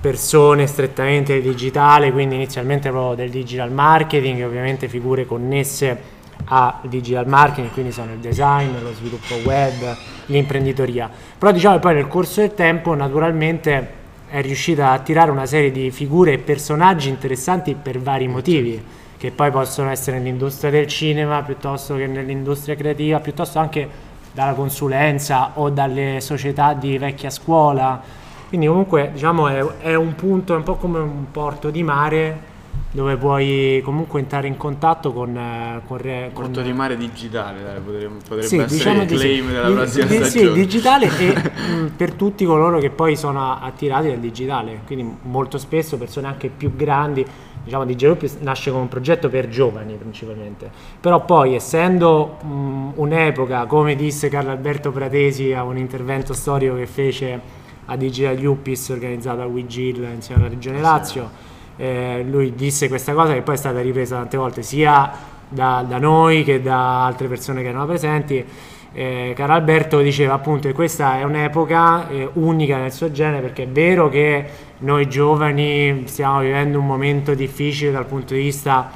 persone 0.00 0.66
strettamente 0.66 1.34
del 1.34 1.42
digitale, 1.42 2.12
quindi 2.12 2.34
inizialmente 2.34 2.90
proprio 2.90 3.14
del 3.16 3.30
digital 3.30 3.70
marketing 3.70 4.42
ovviamente 4.44 4.88
figure 4.88 5.26
connesse 5.26 6.18
al 6.46 6.74
digital 6.82 7.26
marketing, 7.26 7.72
quindi 7.72 7.92
sono 7.92 8.12
il 8.12 8.18
design, 8.18 8.70
lo 8.82 8.92
sviluppo 8.92 9.34
web, 9.44 9.96
l'imprenditoria. 10.26 11.10
Però 11.38 11.52
diciamo 11.52 11.76
che 11.76 11.80
poi 11.80 11.94
nel 11.94 12.08
corso 12.08 12.40
del 12.40 12.54
tempo 12.54 12.94
naturalmente 12.94 13.98
è 14.28 14.40
riuscita 14.40 14.88
a 14.88 14.92
attirare 14.92 15.30
una 15.30 15.46
serie 15.46 15.72
di 15.72 15.90
figure 15.90 16.32
e 16.32 16.38
personaggi 16.38 17.08
interessanti 17.08 17.74
per 17.74 17.98
vari 17.98 18.28
motivi, 18.28 18.82
che 19.16 19.30
poi 19.32 19.50
possono 19.50 19.90
essere 19.90 20.18
nell'industria 20.18 20.70
del 20.70 20.86
cinema 20.86 21.42
piuttosto 21.42 21.96
che 21.96 22.06
nell'industria 22.06 22.76
creativa, 22.76 23.20
piuttosto 23.20 23.58
anche 23.58 23.88
dalla 24.32 24.54
consulenza 24.54 25.52
o 25.54 25.70
dalle 25.70 26.20
società 26.20 26.74
di 26.74 26.96
vecchia 26.96 27.30
scuola. 27.30 28.00
Quindi 28.48 28.66
comunque 28.66 29.10
diciamo 29.12 29.48
è, 29.48 29.64
è 29.80 29.94
un 29.94 30.14
punto, 30.14 30.54
è 30.54 30.56
un 30.56 30.62
po' 30.62 30.76
come 30.76 30.98
un 30.98 31.30
porto 31.30 31.70
di 31.70 31.82
mare 31.82 32.48
dove 32.92 33.16
puoi 33.16 33.80
comunque 33.84 34.20
entrare 34.20 34.48
in 34.48 34.56
contatto 34.56 35.12
con... 35.12 35.36
eh, 35.36 35.80
con, 35.86 35.98
con 36.32 36.44
Porto 36.44 36.62
di 36.62 36.72
mare 36.72 36.96
digitale, 36.96 37.62
dai, 37.62 37.80
potremmo- 37.80 38.18
potrebbe 38.26 38.42
sì, 38.42 38.56
essere 38.56 38.66
diciamo 38.66 39.02
il 39.02 39.06
di 39.06 39.16
sì. 39.16 39.22
claim 39.26 39.50
della 39.52 39.70
prossima 39.70 40.06
di- 40.06 40.24
sì, 40.24 40.24
stagione. 40.24 40.52
digitale 40.52 41.06
e 41.18 41.34
mh, 41.84 41.90
per 41.96 42.12
tutti 42.14 42.44
coloro 42.44 42.78
che 42.78 42.90
poi 42.90 43.16
sono 43.16 43.58
attirati 43.60 44.08
dal 44.08 44.18
digitale, 44.18 44.80
quindi 44.86 45.16
molto 45.22 45.58
spesso 45.58 45.98
persone 45.98 46.26
anche 46.26 46.48
più 46.48 46.74
grandi, 46.74 47.24
diciamo 47.62 47.84
di 47.84 47.94
Group 47.94 48.26
nasce 48.40 48.70
come 48.70 48.82
un 48.82 48.88
progetto 48.88 49.28
per 49.28 49.48
giovani 49.48 49.94
principalmente, 49.94 50.70
però 51.00 51.24
poi 51.24 51.54
essendo 51.54 52.38
mh, 52.42 52.92
un'epoca, 52.96 53.66
come 53.66 53.94
disse 53.96 54.28
Carlo 54.28 54.50
Alberto 54.50 54.90
Pratesi 54.90 55.52
a 55.52 55.62
un 55.64 55.76
intervento 55.78 56.32
storico 56.32 56.74
che 56.76 56.86
fece 56.86 57.40
a 57.86 57.96
Digital 57.96 58.38
Yuppies 58.38 58.88
organizzato 58.90 59.38
da 59.38 59.46
Wigil 59.46 60.02
insieme 60.14 60.40
alla 60.42 60.50
Regione 60.50 60.80
Lazio, 60.80 61.48
eh, 61.80 62.22
lui 62.28 62.54
disse 62.54 62.88
questa 62.88 63.14
cosa 63.14 63.32
che 63.32 63.40
poi 63.40 63.54
è 63.54 63.56
stata 63.56 63.80
ripresa 63.80 64.16
tante 64.16 64.36
volte 64.36 64.62
sia 64.62 65.10
da, 65.48 65.82
da 65.88 65.98
noi 65.98 66.44
che 66.44 66.60
da 66.60 67.06
altre 67.06 67.26
persone 67.26 67.62
che 67.62 67.68
erano 67.68 67.86
presenti. 67.86 68.44
Eh, 68.92 69.32
caro 69.34 69.54
Alberto 69.54 70.00
diceva 70.00 70.34
appunto 70.34 70.68
che 70.68 70.74
questa 70.74 71.18
è 71.18 71.22
un'epoca 71.22 72.08
eh, 72.08 72.28
unica 72.34 72.76
nel 72.76 72.92
suo 72.92 73.10
genere 73.10 73.40
perché 73.40 73.62
è 73.62 73.68
vero 73.68 74.08
che 74.10 74.44
noi 74.78 75.08
giovani 75.08 76.02
stiamo 76.06 76.40
vivendo 76.40 76.78
un 76.78 76.86
momento 76.86 77.34
difficile 77.34 77.92
dal 77.92 78.04
punto 78.04 78.34
di 78.34 78.40
vista 78.40 78.90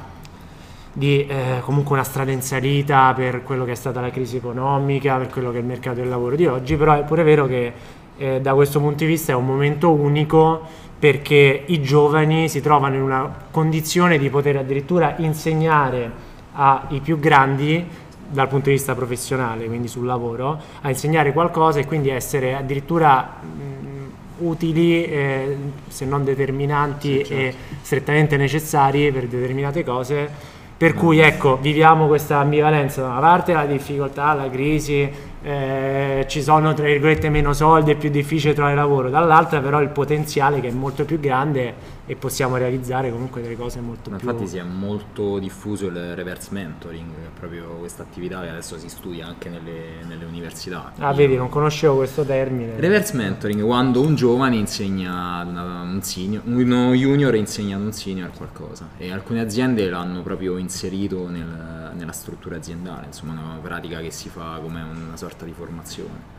di 0.93 1.27
eh, 1.27 1.61
comunque 1.63 1.95
una 1.95 2.05
strada 2.05 2.33
in 2.33 2.43
salita 2.43 3.15
per 3.15 3.43
quello 3.45 3.65
che 3.65 3.73
è 3.73 3.77
stata 3.77 4.01
la 4.01 4.11
crisi 4.11 4.37
economica, 4.37 5.17
per 5.17 5.29
quello 5.29 5.51
che 5.51 5.57
è 5.57 5.61
il 5.61 5.67
mercato 5.67 6.01
del 6.01 6.09
lavoro 6.09 6.37
di 6.37 6.47
oggi, 6.47 6.77
però 6.77 6.93
è 6.93 7.05
pure 7.05 7.23
vero 7.23 7.47
che 7.47 7.73
eh, 8.17 8.41
da 8.41 8.55
questo 8.55 8.81
punto 8.81 9.05
di 9.05 9.07
vista 9.07 9.33
è 9.33 9.35
un 9.35 9.47
momento 9.47 9.91
unico 9.91 10.63
perché 10.99 11.65
i 11.67 11.83
giovani 11.83 12.49
si 12.49 12.61
trovano 12.61 12.95
in 12.95 13.03
una 13.03 13.31
condizione 13.51 14.17
di 14.19 14.31
poter 14.31 14.57
addirittura 14.57 15.15
insegnare 15.19 16.33
ai 16.53 17.01
più 17.01 17.19
grandi 17.19 17.85
dal 18.27 18.49
punto 18.49 18.71
di 18.71 18.77
vista 18.77 18.95
professionale, 18.95 19.67
quindi 19.67 19.89
sul 19.89 20.07
lavoro, 20.07 20.61
a 20.81 20.89
insegnare 20.89 21.33
qualcosa 21.33 21.81
e 21.81 21.87
quindi 21.87 22.09
essere 22.09 22.55
addirittura 22.55 23.41
mh, 23.43 24.47
utili, 24.47 25.05
eh, 25.05 25.57
se 25.89 26.05
non 26.05 26.25
determinanti 26.25 27.21
e 27.21 27.55
strettamente 27.83 28.37
necessari 28.37 29.13
per 29.13 29.27
determinate 29.27 29.85
cose. 29.85 30.53
Per 30.77 30.95
cui 30.95 31.21
ecco, 31.21 31.57
viviamo 31.57 32.07
questa 32.09 32.39
ambivalenza, 32.39 33.03
da 33.03 33.09
una 33.09 33.21
parte 33.21 33.53
la 33.53 33.65
difficoltà, 33.65 34.33
la 34.35 34.51
crisi, 34.51 35.09
eh, 35.45 36.25
ci 36.27 36.43
sono 36.43 36.73
tra 36.73 36.87
virgolette 36.87 37.29
meno 37.29 37.53
soldi, 37.53 37.91
è 37.91 37.97
più 37.97 38.09
difficile 38.09 38.55
trovare 38.55 38.75
lavoro, 38.75 39.11
dall'altra 39.11 39.61
però 39.61 39.83
il 39.83 39.91
potenziale 39.91 40.59
che 40.61 40.69
è 40.69 40.73
molto 40.73 41.05
più 41.05 41.21
grande 41.21 41.93
e 42.07 42.17
possiamo 42.17 42.57
realizzare 42.57 43.11
comunque 43.11 43.43
delle 43.43 43.57
cose 43.57 43.81
molto 43.81 44.09
Ma 44.11 44.17
più... 44.17 44.29
infatti 44.29 44.49
si 44.49 44.57
è 44.57 44.63
molto 44.63 45.39
diffuso 45.39 45.87
il 45.87 46.15
reverse 46.15 46.49
mentoring, 46.53 47.11
proprio 47.39 47.65
questa 47.79 48.03
attività 48.03 48.41
che 48.41 48.49
adesso 48.49 48.79
si 48.79 48.89
studia 48.89 49.27
anche 49.27 49.51
nelle, 49.51 50.03
nelle 50.07 50.25
università. 50.25 50.93
Ah, 50.99 51.11
Io- 51.11 51.17
vedi, 51.17 51.37
non 51.37 51.51
conoscevo 51.51 51.97
questo 51.97 52.25
termine. 52.25 52.73
Reverse 52.77 53.15
mentoring, 53.15 53.63
quando 53.63 54.01
un 54.01 54.15
giovane 54.15 54.57
insegna 54.57 55.43
un 55.45 56.01
senior, 56.03 56.43
uno 56.47 56.93
junior 56.95 57.35
insegna 57.35 57.77
ad 57.77 57.83
un 57.83 57.93
senior 57.93 58.31
qualcosa 58.35 58.89
e 58.97 59.13
alcune 59.13 59.41
aziende 59.41 59.89
l'hanno 59.91 60.23
proprio 60.23 60.57
inserito 60.57 61.29
nel- 61.29 61.84
nella 61.95 62.13
struttura 62.13 62.57
aziendale, 62.57 63.07
insomma 63.07 63.33
una 63.33 63.59
pratica 63.63 64.01
che 64.01 64.11
si 64.11 64.29
fa 64.29 64.59
come 64.63 64.83
una 64.83 65.17
sorta 65.17 65.45
di 65.45 65.53
formazione. 65.53 66.33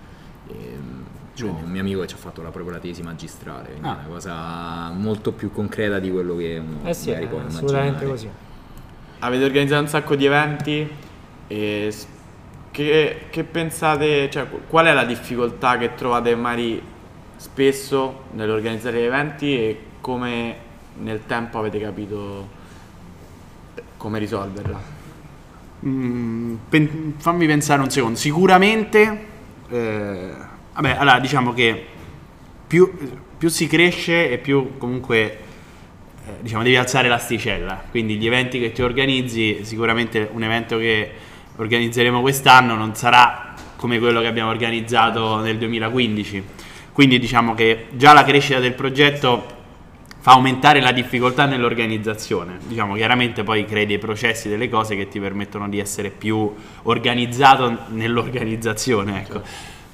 E, 0.47 0.77
cioè, 1.33 1.49
un 1.49 1.69
mio 1.69 1.81
amico 1.81 2.01
che 2.01 2.07
ci 2.07 2.13
ha 2.13 2.17
fatto 2.17 2.41
la, 2.41 2.49
proprio 2.49 2.73
la 2.73 2.79
tesi 2.79 3.01
magistrale, 3.01 3.69
quindi 3.69 3.87
Ah. 3.87 3.93
è 3.95 3.99
una 4.05 4.07
cosa 4.07 4.89
molto 4.91 5.31
più 5.33 5.51
concreta 5.51 5.99
di 5.99 6.09
quello 6.11 6.35
che 6.35 6.61
uno 6.65 6.87
Eh 6.87 6.93
sì, 6.93 7.09
magari 7.09 7.25
è 7.25 7.29
può 7.29 7.39
assolutamente 7.39 7.87
immaginare. 8.05 8.05
così. 8.07 8.29
Avete 9.19 9.43
organizzato 9.43 9.81
un 9.81 9.87
sacco 9.87 10.15
di 10.15 10.25
eventi 10.25 10.89
e 11.47 11.93
che, 12.71 13.27
che 13.29 13.43
pensate, 13.43 14.29
cioè 14.29 14.47
qu- 14.49 14.61
qual 14.67 14.85
è 14.85 14.93
la 14.93 15.05
difficoltà 15.05 15.77
che 15.77 15.95
trovate 15.95 16.35
magari 16.35 16.81
spesso 17.37 18.23
nell'organizzare 18.31 18.99
gli 19.01 19.03
eventi 19.05 19.55
e 19.57 19.81
come 20.01 20.55
nel 20.97 21.25
tempo 21.25 21.57
avete 21.59 21.79
capito 21.79 22.47
come 23.97 24.19
risolverla? 24.19 24.93
Mm, 25.87 26.55
pen- 26.67 27.13
fammi 27.17 27.45
pensare 27.45 27.81
un 27.81 27.91
secondo. 27.91 28.17
Sicuramente, 28.17 29.25
eh, 29.69 30.29
vabbè, 30.73 30.95
allora 30.97 31.19
diciamo 31.19 31.53
che 31.53 31.85
più, 32.65 32.91
più 33.37 33.49
si 33.49 33.67
cresce 33.67 34.31
e 34.31 34.39
più 34.39 34.77
comunque 34.77 35.37
eh, 36.25 36.31
diciamo 36.41 36.63
devi 36.63 36.75
alzare 36.75 37.07
l'asticella. 37.07 37.83
Quindi 37.91 38.17
gli 38.17 38.25
eventi 38.25 38.59
che 38.59 38.71
ti 38.71 38.81
organizzi, 38.81 39.63
sicuramente 39.63 40.27
un 40.31 40.43
evento 40.43 40.77
che 40.77 41.11
organizzeremo 41.57 42.19
quest'anno 42.21 42.75
non 42.75 42.95
sarà 42.95 43.53
come 43.75 43.99
quello 43.99 44.21
che 44.21 44.27
abbiamo 44.27 44.49
organizzato 44.49 45.39
nel 45.41 45.57
2015. 45.57 46.43
Quindi 46.91 47.19
diciamo 47.19 47.53
che 47.53 47.87
già 47.91 48.13
la 48.13 48.23
crescita 48.23 48.59
del 48.59 48.73
progetto 48.73 49.54
fa 50.25 50.31
aumentare 50.31 50.81
la 50.81 50.91
difficoltà 50.91 51.45
nell'organizzazione. 51.45 52.57
Diciamo, 52.65 52.95
chiaramente 52.95 53.43
poi 53.43 53.63
crei 53.63 53.85
dei 53.85 53.99
processi, 53.99 54.49
delle 54.49 54.69
cose 54.69 54.95
che 54.95 55.07
ti 55.07 55.19
permettono 55.19 55.69
di 55.69 55.77
essere 55.77 56.09
più 56.09 56.51
organizzato 56.81 57.81
nell'organizzazione, 57.89 59.19
ecco. 59.19 59.43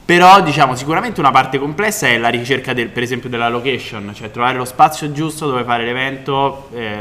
Però, 0.06 0.42
diciamo, 0.42 0.74
sicuramente 0.76 1.20
una 1.20 1.32
parte 1.32 1.60
complessa 1.60 2.08
è 2.08 2.18
la 2.18 2.30
ricerca 2.30 2.72
del, 2.72 2.88
per 2.88 3.04
esempio 3.04 3.28
della 3.28 3.50
location, 3.50 4.12
cioè 4.14 4.32
trovare 4.32 4.56
lo 4.56 4.64
spazio 4.64 5.12
giusto 5.12 5.48
dove 5.48 5.66
fare 5.66 5.84
l'evento 5.84 6.70
eh, 6.72 6.96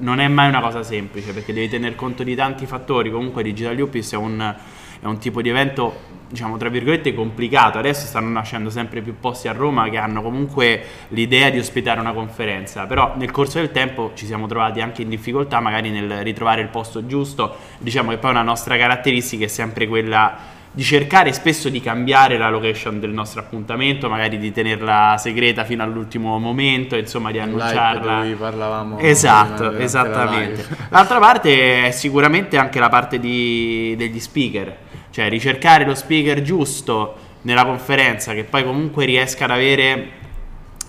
non 0.00 0.20
è 0.20 0.28
mai 0.28 0.48
una 0.48 0.60
cosa 0.60 0.82
semplice 0.82 1.32
perché 1.32 1.54
devi 1.54 1.70
tener 1.70 1.94
conto 1.94 2.22
di 2.22 2.34
tanti 2.34 2.66
fattori. 2.66 3.10
Comunque 3.10 3.42
Digital 3.42 3.80
Upis 3.80 4.12
è 4.12 4.16
un, 4.16 4.54
è 5.04 5.06
un 5.06 5.18
tipo 5.18 5.42
di 5.42 5.50
evento 5.50 6.12
diciamo 6.30 6.56
tra 6.56 6.70
virgolette 6.70 7.12
complicato. 7.14 7.76
Adesso 7.76 8.06
stanno 8.06 8.30
nascendo 8.30 8.70
sempre 8.70 9.02
più 9.02 9.16
posti 9.20 9.48
a 9.48 9.52
Roma 9.52 9.88
che 9.90 9.98
hanno 9.98 10.22
comunque 10.22 10.82
l'idea 11.08 11.50
di 11.50 11.58
ospitare 11.58 12.00
una 12.00 12.12
conferenza. 12.14 12.86
Però 12.86 13.12
nel 13.16 13.30
corso 13.30 13.58
del 13.58 13.70
tempo 13.70 14.12
ci 14.14 14.24
siamo 14.24 14.46
trovati 14.46 14.80
anche 14.80 15.02
in 15.02 15.10
difficoltà 15.10 15.60
magari 15.60 15.90
nel 15.90 16.22
ritrovare 16.22 16.62
il 16.62 16.68
posto 16.68 17.04
giusto. 17.06 17.54
Diciamo 17.78 18.10
che 18.12 18.16
poi 18.16 18.30
una 18.30 18.40
nostra 18.42 18.78
caratteristica 18.78 19.44
è 19.44 19.48
sempre 19.48 19.86
quella 19.86 20.52
di 20.72 20.82
cercare 20.82 21.32
spesso 21.32 21.68
di 21.68 21.80
cambiare 21.80 22.36
la 22.36 22.50
location 22.50 22.98
del 22.98 23.10
nostro 23.10 23.38
appuntamento 23.40 24.08
magari 24.08 24.38
di 24.38 24.50
tenerla 24.50 25.14
segreta 25.20 25.62
fino 25.62 25.84
all'ultimo 25.84 26.36
momento 26.40 26.96
insomma 26.96 27.30
di 27.30 27.38
Live 27.38 27.48
annunciarla. 27.52 28.22
di 28.22 28.28
cui 28.30 28.36
parlavamo 28.36 28.98
Esatto, 28.98 29.70
la 29.70 29.78
esattamente. 29.78 30.62
live. 30.68 30.76
L'altra 30.88 31.20
parte 31.20 31.86
è 31.86 31.90
sicuramente 31.92 32.58
anche 32.58 32.80
la 32.80 32.88
parte 32.88 33.20
di- 33.20 33.94
degli 33.96 34.18
speaker, 34.18 34.76
cioè 35.14 35.28
ricercare 35.28 35.84
lo 35.84 35.94
speaker 35.94 36.42
giusto 36.42 37.14
nella 37.42 37.64
conferenza 37.64 38.34
che 38.34 38.42
poi 38.42 38.64
comunque 38.64 39.04
riesca 39.04 39.44
ad 39.44 39.52
avere, 39.52 40.08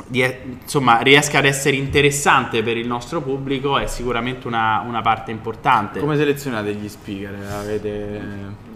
insomma, 0.10 1.02
riesca 1.02 1.38
ad 1.38 1.46
essere 1.46 1.76
interessante 1.76 2.64
per 2.64 2.76
il 2.76 2.88
nostro 2.88 3.22
pubblico 3.22 3.78
è 3.78 3.86
sicuramente 3.86 4.48
una, 4.48 4.84
una 4.84 5.04
parte 5.04 5.30
importante. 5.30 6.00
Come 6.00 6.18
selezionate 6.18 6.74
gli 6.74 6.90
speaker? 6.90 7.36
Avete 7.52 8.22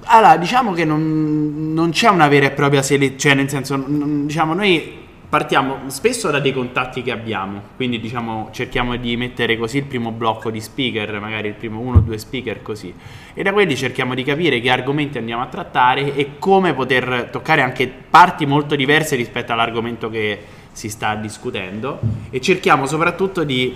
Allora, 0.04 0.38
diciamo 0.38 0.74
che 0.74 0.86
non, 0.86 1.74
non 1.74 1.90
c'è 1.90 2.10
una 2.10 2.28
vera 2.28 2.46
e 2.46 2.52
propria 2.52 2.84
selezione, 2.84 3.18
cioè 3.18 3.34
nel 3.34 3.50
senso, 3.50 3.84
diciamo, 3.88 4.54
noi 4.54 5.08
partiamo 5.30 5.82
spesso 5.88 6.32
da 6.32 6.40
dei 6.40 6.52
contatti 6.52 7.04
che 7.04 7.12
abbiamo, 7.12 7.62
quindi 7.76 8.00
diciamo 8.00 8.50
cerchiamo 8.52 8.96
di 8.96 9.16
mettere 9.16 9.58
così 9.58 9.78
il 9.78 9.84
primo 9.84 10.12
blocco 10.12 10.50
di 10.50 10.60
speaker, 10.60 11.20
magari 11.20 11.50
il 11.50 11.54
primo 11.54 11.80
uno 11.80 11.98
o 11.98 12.02
due 12.02 12.18
speaker 12.18 12.64
così, 12.64 12.92
e 13.36 13.44
da 13.44 13.54
quelli 13.54 13.76
cerchiamo 13.76 14.16
di 14.16 14.24
capire 14.24 14.60
che 14.60 14.72
argomenti 14.72 15.20
andiamo 15.20 15.44
a 15.44 15.46
trattare 15.46 16.16
e 16.16 16.40
come 16.40 16.74
poter 16.74 17.30
toccare 17.32 17.62
anche 17.62 17.88
parti 17.88 18.48
molto 18.48 18.76
diverse 18.76 19.16
rispetto 19.16 19.54
all'argomento 19.54 20.10
che 20.10 20.40
si 20.72 20.90
sta 20.90 21.14
discutendo. 21.16 22.00
E 22.30 22.40
cerchiamo 22.42 22.86
soprattutto 22.86 23.44
di 23.44 23.76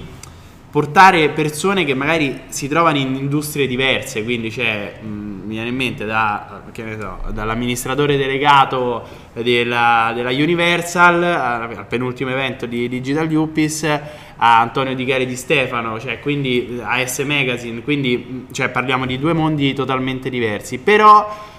portare 0.73 1.29
persone 1.29 1.85
che 1.85 1.93
magari 1.93 2.45
si 2.47 2.67
trovano 2.67 2.97
in 2.97 3.13
industrie 3.13 3.67
diverse, 3.67 4.23
quindi 4.23 4.49
c'è, 4.49 4.97
mh, 4.99 5.05
mi 5.05 5.53
viene 5.53 5.69
in 5.69 5.75
mente 5.75 6.03
da, 6.03 6.63
so, 6.73 7.31
dall'amministratore 7.31 8.17
delegato 8.17 9.07
della, 9.33 10.11
della 10.15 10.31
Universal 10.31 11.21
al 11.21 11.61
al 11.77 11.85
penultimo 11.85 12.31
evento 12.31 12.65
di 12.65 12.89
Digital 12.89 13.31
Upis 13.31 13.83
a 13.83 14.61
Antonio 14.61 14.95
Di 14.95 15.05
Gari 15.05 15.27
di 15.27 15.35
Stefano, 15.35 15.99
cioè 15.99 16.19
quindi 16.19 16.79
a 16.81 17.05
S 17.05 17.19
Magazine, 17.19 17.83
quindi 17.83 18.47
cioè, 18.51 18.69
parliamo 18.69 19.05
di 19.05 19.19
due 19.19 19.33
mondi 19.33 19.75
totalmente 19.75 20.31
diversi, 20.31 20.79
però 20.79 21.51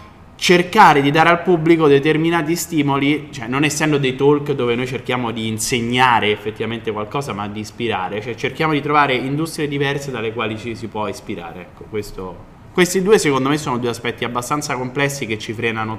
cercare 0.45 1.01
di 1.01 1.11
dare 1.11 1.31
al 1.31 1.41
pubblico 1.41 1.89
determinati 1.89 2.55
stimoli, 2.55 3.29
cioè 3.31 3.47
non 3.47 3.65
essendo 3.65 3.97
dei 3.97 4.15
talk 4.15 4.53
dove 4.53 4.75
noi 4.75 4.87
cerchiamo 4.87 5.31
di 5.31 5.49
insegnare 5.49 6.31
effettivamente 6.31 6.93
qualcosa, 6.93 7.33
ma 7.33 7.49
di 7.49 7.61
ispirare, 7.61 8.21
cioè 8.21 8.35
cerchiamo 8.35 8.75
di 8.75 8.83
trovare 8.83 9.15
industrie 9.15 9.67
diverse 9.67 10.11
dalle 10.11 10.35
quali 10.35 10.59
ci 10.59 10.75
si 10.75 10.89
può 10.89 11.09
ispirare. 11.09 11.61
Ecco, 11.61 11.85
questo- 11.85 12.37
questi 12.75 13.01
due 13.01 13.19
secondo 13.19 13.49
me 13.49 13.57
sono 13.57 13.79
due 13.79 13.89
aspetti 13.89 14.25
abbastanza 14.25 14.77
complessi 14.77 15.25
che 15.25 15.39
ci 15.39 15.55
frenano 15.55 15.99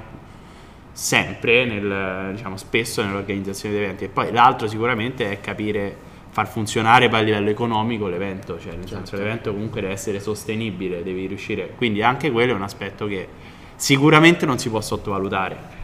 sempre, 0.92 1.64
nel, 1.64 2.34
diciamo 2.36 2.56
spesso 2.56 3.02
nell'organizzazione 3.02 3.74
degli 3.74 3.82
eventi. 3.82 4.04
E 4.04 4.08
poi 4.10 4.30
l'altro 4.30 4.68
sicuramente 4.68 5.28
è 5.28 5.40
capire 5.40 5.96
far 6.30 6.46
funzionare 6.46 7.08
poi 7.08 7.18
a 7.18 7.22
livello 7.22 7.50
economico 7.50 8.06
l'evento, 8.06 8.60
cioè 8.60 8.76
nel 8.76 8.86
senso 8.86 9.16
l'evento 9.16 9.52
comunque 9.52 9.80
deve 9.80 9.94
essere 9.94 10.20
sostenibile, 10.20 11.02
devi 11.02 11.26
riuscire, 11.26 11.72
quindi 11.76 12.00
anche 12.00 12.30
quello 12.30 12.52
è 12.52 12.54
un 12.54 12.62
aspetto 12.62 13.08
che 13.08 13.54
sicuramente 13.76 14.46
non 14.46 14.58
si 14.58 14.68
può 14.68 14.80
sottovalutare. 14.80 15.74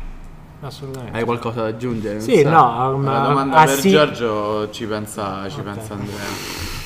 Assolutamente. 0.60 1.16
Hai 1.16 1.24
qualcosa 1.24 1.62
da 1.62 1.68
aggiungere? 1.68 2.20
Sì, 2.20 2.42
no, 2.44 2.96
ma, 2.96 3.12
La 3.20 3.26
domanda 3.28 3.56
ah, 3.58 3.64
per 3.64 3.78
sì. 3.78 3.90
Giorgio 3.90 4.70
ci 4.70 4.86
pensa, 4.86 5.48
ci 5.48 5.58
Ok. 5.58 5.64
pensa 5.64 5.94
Andrea. 5.94 6.16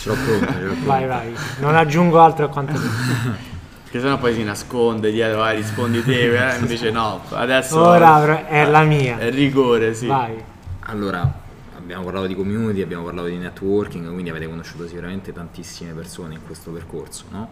Ce 0.00 0.08
l'ho 0.08 0.14
pronta. 0.14 0.54
Vai, 0.84 1.06
vai. 1.06 1.34
Non 1.58 1.76
aggiungo 1.76 2.20
altro 2.20 2.46
a 2.46 2.48
quanto. 2.48 2.72
Che 3.88 4.00
sennò 4.00 4.18
poi 4.18 4.34
si 4.34 4.42
nasconde 4.42 5.12
dietro, 5.12 5.38
vai, 5.38 5.56
rispondi 5.56 6.02
te, 6.02 6.54
eh, 6.54 6.58
invece 6.58 6.90
no. 6.90 7.20
Adesso 7.30 7.80
Ora 7.80 8.46
è 8.48 8.68
la 8.68 8.82
mia. 8.82 9.16
È 9.16 9.30
rigore, 9.30 9.94
sì. 9.94 10.06
Vai. 10.06 10.42
Allora, 10.80 11.32
abbiamo 11.76 12.02
parlato 12.02 12.26
di 12.26 12.34
community, 12.34 12.82
abbiamo 12.82 13.04
parlato 13.04 13.28
di 13.28 13.36
networking, 13.36 14.12
quindi 14.12 14.28
avete 14.28 14.48
conosciuto 14.48 14.88
sicuramente 14.88 15.32
tantissime 15.32 15.92
persone 15.92 16.34
in 16.34 16.40
questo 16.44 16.72
percorso, 16.72 17.24
no? 17.30 17.48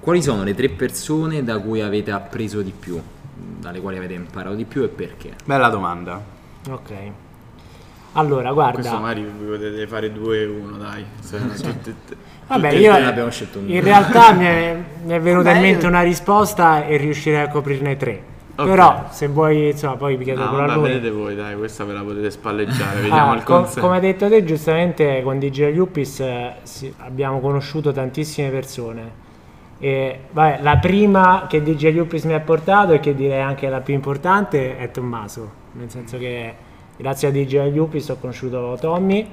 Quali 0.00 0.22
sono 0.22 0.44
le 0.44 0.54
tre 0.54 0.68
persone 0.68 1.42
da 1.42 1.58
cui 1.58 1.80
avete 1.80 2.10
appreso 2.12 2.62
di 2.62 2.72
più, 2.78 3.00
dalle 3.58 3.80
quali 3.80 3.96
avete 3.96 4.14
imparato 4.14 4.54
di 4.54 4.64
più 4.64 4.82
e 4.84 4.88
perché? 4.88 5.32
Bella 5.44 5.68
domanda. 5.68 6.22
Ok. 6.70 6.90
Allora, 8.12 8.52
Questo 8.52 8.80
guarda. 8.82 8.98
magari 8.98 9.22
vi 9.22 9.44
potete 9.46 9.86
fare 9.86 10.12
2-1, 10.12 10.78
dai. 10.78 11.04
Se 11.20 11.38
no, 11.38 11.48
tutte- 11.54 11.72
tutte- 11.82 12.16
Vabbè, 12.46 12.68
tutte 12.70 12.80
e 12.80 12.80
io 12.80 12.92
abbiamo 12.94 13.30
scelto 13.30 13.58
un- 13.58 13.68
in 13.68 13.80
realtà 13.82 14.32
mi 14.32 14.44
è, 14.44 14.76
mi 15.04 15.12
è 15.12 15.20
venuta 15.20 15.50
in 15.50 15.56
Beh, 15.56 15.62
mente 15.62 15.82
io- 15.82 15.88
una 15.88 16.02
risposta 16.02 16.86
e 16.86 16.96
riuscirei 16.96 17.40
a 17.40 17.48
coprirne 17.48 17.96
tre. 17.96 18.22
Ok. 18.58 18.68
Però, 18.68 19.08
se 19.10 19.26
vuoi, 19.26 19.70
insomma, 19.70 19.96
poi 19.96 20.16
vi 20.16 20.24
chiedo 20.24 20.44
No, 20.44 20.48
pure 20.50 20.62
a 20.62 20.66
vabbè, 20.66 20.78
lui. 20.78 20.88
vedete 20.88 21.10
voi, 21.10 21.34
dai, 21.34 21.56
questa 21.56 21.84
ve 21.84 21.92
la 21.92 22.00
potete 22.02 22.30
spalleggiare, 22.30 23.00
vediamo 23.02 23.32
Ah, 23.32 23.34
il 23.34 23.42
co- 23.42 23.54
consenso. 23.56 23.80
come 23.80 23.94
hai 23.96 24.00
detto 24.00 24.28
te 24.28 24.44
giustamente 24.44 25.20
con 25.22 25.38
Digital 25.38 25.76
Upis 25.76 26.20
eh, 26.20 26.52
sì, 26.62 26.94
abbiamo 26.98 27.40
conosciuto 27.40 27.92
tantissime 27.92 28.48
persone 28.48 29.24
e 29.78 30.20
vabbè, 30.30 30.60
la 30.62 30.76
prima 30.78 31.46
che 31.48 31.62
Digital 31.62 32.00
Upis 32.00 32.24
mi 32.24 32.32
ha 32.34 32.40
portato 32.40 32.92
e 32.92 33.00
che 33.00 33.14
direi 33.14 33.40
anche 33.40 33.68
la 33.68 33.80
più 33.80 33.94
importante 33.94 34.78
è 34.78 34.90
Tommaso. 34.90 35.64
Nel 35.72 35.90
senso 35.90 36.16
che 36.18 36.54
grazie 36.96 37.28
a 37.28 37.30
Digital 37.30 37.76
Upis 37.76 38.08
ho 38.08 38.16
conosciuto 38.18 38.76
Tommy 38.80 39.26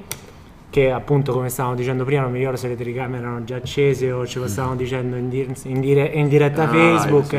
che 0.69 0.91
appunto 0.91 1.33
come 1.33 1.50
stavamo 1.50 1.75
dicendo 1.75 2.03
prima 2.03 2.23
non 2.23 2.31
mi 2.31 2.39
ricordo 2.39 2.57
se 2.57 2.67
le 2.67 2.75
telecamere 2.75 3.21
erano 3.21 3.43
già 3.43 3.57
accese 3.57 4.12
o 4.12 4.25
ce 4.25 4.39
lo 4.39 4.47
stavamo 4.47 4.75
dicendo 4.75 5.15
in, 5.15 5.29
dir- 5.29 5.65
in 5.65 5.79
dire- 5.79 6.07
in 6.07 6.27
diretta 6.27 6.63
Ah, 6.63 6.67
Facebook. 6.67 7.25
sì. 7.27 7.38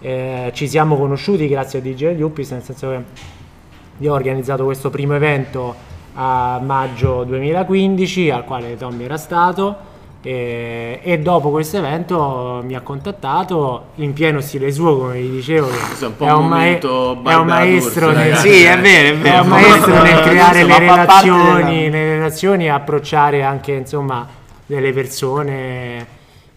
Eh, 0.00 0.50
ci 0.52 0.68
siamo 0.68 0.96
conosciuti 0.96 1.48
grazie 1.48 1.78
a 1.78 1.82
DJ 1.82 2.16
Lupis, 2.18 2.50
nel 2.50 2.62
senso 2.62 2.90
che 2.90 3.02
io 3.98 4.12
ho 4.12 4.14
organizzato 4.14 4.64
questo 4.64 4.90
primo 4.90 5.14
evento 5.14 5.74
a 6.14 6.60
maggio 6.62 7.24
2015 7.24 8.30
al 8.30 8.44
quale 8.44 8.76
Tommy 8.76 9.04
era 9.04 9.16
stato 9.16 9.76
e, 10.20 11.00
e 11.02 11.18
dopo 11.20 11.50
questo 11.50 11.76
evento 11.76 12.60
mi 12.64 12.74
ha 12.74 12.80
contattato 12.80 13.90
in 13.96 14.12
pieno 14.12 14.40
stile 14.40 14.72
suo 14.72 14.98
come 14.98 15.20
vi 15.20 15.30
dicevo 15.30 15.68
è 15.68 16.04
un 16.04 16.16
po' 16.16 16.24
è 16.24 16.32
un 16.32 17.22
è 17.24 17.34
un 17.34 17.46
maestro 17.46 18.10
nel. 18.10 18.36
Sì, 18.36 18.64
è 18.64 18.78
vero, 18.80 19.14
è 19.14 19.16
vero. 19.16 19.36
è 19.36 19.40
un 19.40 19.48
maestro 19.48 20.02
nel 20.02 20.20
creare 20.20 20.64
le 20.64 20.78
relazioni, 20.78 21.90
le 21.90 22.16
relazioni 22.16 22.64
e 22.64 22.68
approcciare 22.70 23.44
anche 23.44 23.72
insomma 23.72 24.26
delle 24.66 24.92
persone 24.92 26.06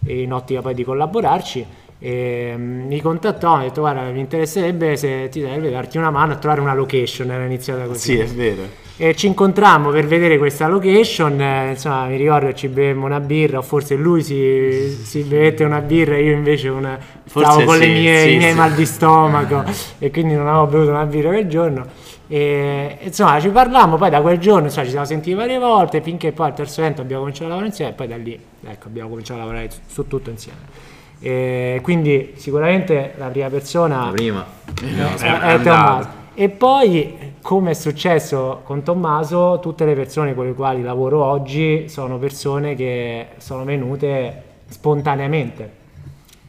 in 0.08 0.34
ottica 0.34 0.62
poi 0.62 0.74
di 0.74 0.84
collaborarci. 0.84 1.66
E, 2.04 2.56
mm, 2.58 2.88
mi 2.88 3.00
contattò, 3.00 3.58
mi 3.58 3.62
ha 3.62 3.68
detto 3.68 3.82
guarda 3.82 4.02
mi 4.10 4.22
interesserebbe 4.22 4.98
se 4.98 5.30
ti 5.30 5.40
serve 5.40 5.70
darti 5.70 6.00
una 6.00 6.10
mano 6.10 6.34
a 6.34 6.36
trovare 6.38 6.60
una 6.60 6.74
location, 6.74 7.30
era 7.30 7.46
iniziata 7.46 7.84
così. 7.84 8.00
Sì, 8.00 8.18
è 8.18 8.26
vero. 8.26 8.62
E 8.98 9.16
ci 9.16 9.28
incontrammo 9.28 9.92
per 9.92 10.08
vedere 10.08 10.40
questa 10.40 10.68
location, 10.68 11.40
eh, 11.40 11.70
insomma 11.72 12.08
mi 12.08 12.18
ricordo 12.18 12.48
che 12.48 12.56
ci 12.56 12.70
bevemmo 12.70 13.06
una 13.06 13.20
birra, 13.20 13.60
o 13.60 13.62
forse 13.62 13.96
lui 13.96 14.24
si, 14.24 14.98
si 15.04 15.22
bevette 15.22 15.64
una 15.64 15.80
birra 15.82 16.16
e 16.16 16.24
io 16.24 16.34
invece 16.34 16.70
una, 16.70 16.98
Forse 17.24 17.52
stavo 17.52 17.66
con 17.66 17.78
le 17.78 17.86
sì, 17.86 17.92
mie, 17.92 18.22
sì, 18.22 18.34
i 18.34 18.38
miei 18.38 18.52
sì. 18.52 18.58
mal 18.58 18.74
di 18.74 18.86
stomaco 18.86 19.64
e 20.00 20.10
quindi 20.10 20.34
non 20.34 20.48
avevo 20.48 20.66
bevuto 20.66 20.90
una 20.90 21.06
birra 21.06 21.30
quel 21.30 21.48
giorno. 21.48 21.86
E 22.28 22.98
insomma 23.02 23.40
ci 23.40 23.50
parlammo, 23.50 23.98
poi 23.98 24.10
da 24.10 24.22
quel 24.22 24.40
giorno 24.40 24.66
insomma, 24.66 24.86
ci 24.86 24.92
siamo 24.92 25.06
sentiti 25.06 25.36
varie 25.36 25.60
volte 25.60 26.02
finché 26.02 26.32
poi 26.32 26.48
al 26.48 26.56
terzo 26.56 26.82
evento 26.82 27.02
abbiamo 27.02 27.22
cominciato 27.22 27.46
a 27.46 27.50
lavorare 27.50 27.72
insieme 27.72 27.92
e 27.92 27.96
poi 27.96 28.08
da 28.08 28.18
lì 28.18 28.40
ecco, 28.66 28.88
abbiamo 28.88 29.10
cominciato 29.10 29.40
a 29.40 29.44
lavorare 29.44 29.70
su 29.86 30.08
tutto 30.08 30.30
insieme. 30.32 30.91
E 31.24 31.80
quindi 31.84 32.34
sicuramente 32.36 33.14
la 33.18 33.28
prima 33.28 33.50
persona 33.50 34.06
La 34.06 34.12
prima. 34.12 34.46
è, 34.76 35.40
è 35.40 35.60
è. 35.60 35.62
Tommaso. 35.62 36.10
E 36.34 36.50
poi, 36.50 37.34
come 37.42 37.72
è 37.72 37.74
successo 37.74 38.62
con 38.64 38.82
Tommaso, 38.84 39.60
tutte 39.62 39.86
le 39.86 39.94
persone 39.94 40.34
con 40.34 40.46
le 40.46 40.54
quali 40.54 40.82
lavoro 40.82 41.24
oggi 41.24 41.88
sono 41.90 42.18
persone 42.18 42.74
che 42.74 43.28
sono 43.38 43.64
venute 43.66 44.44
spontaneamente. 44.68 45.80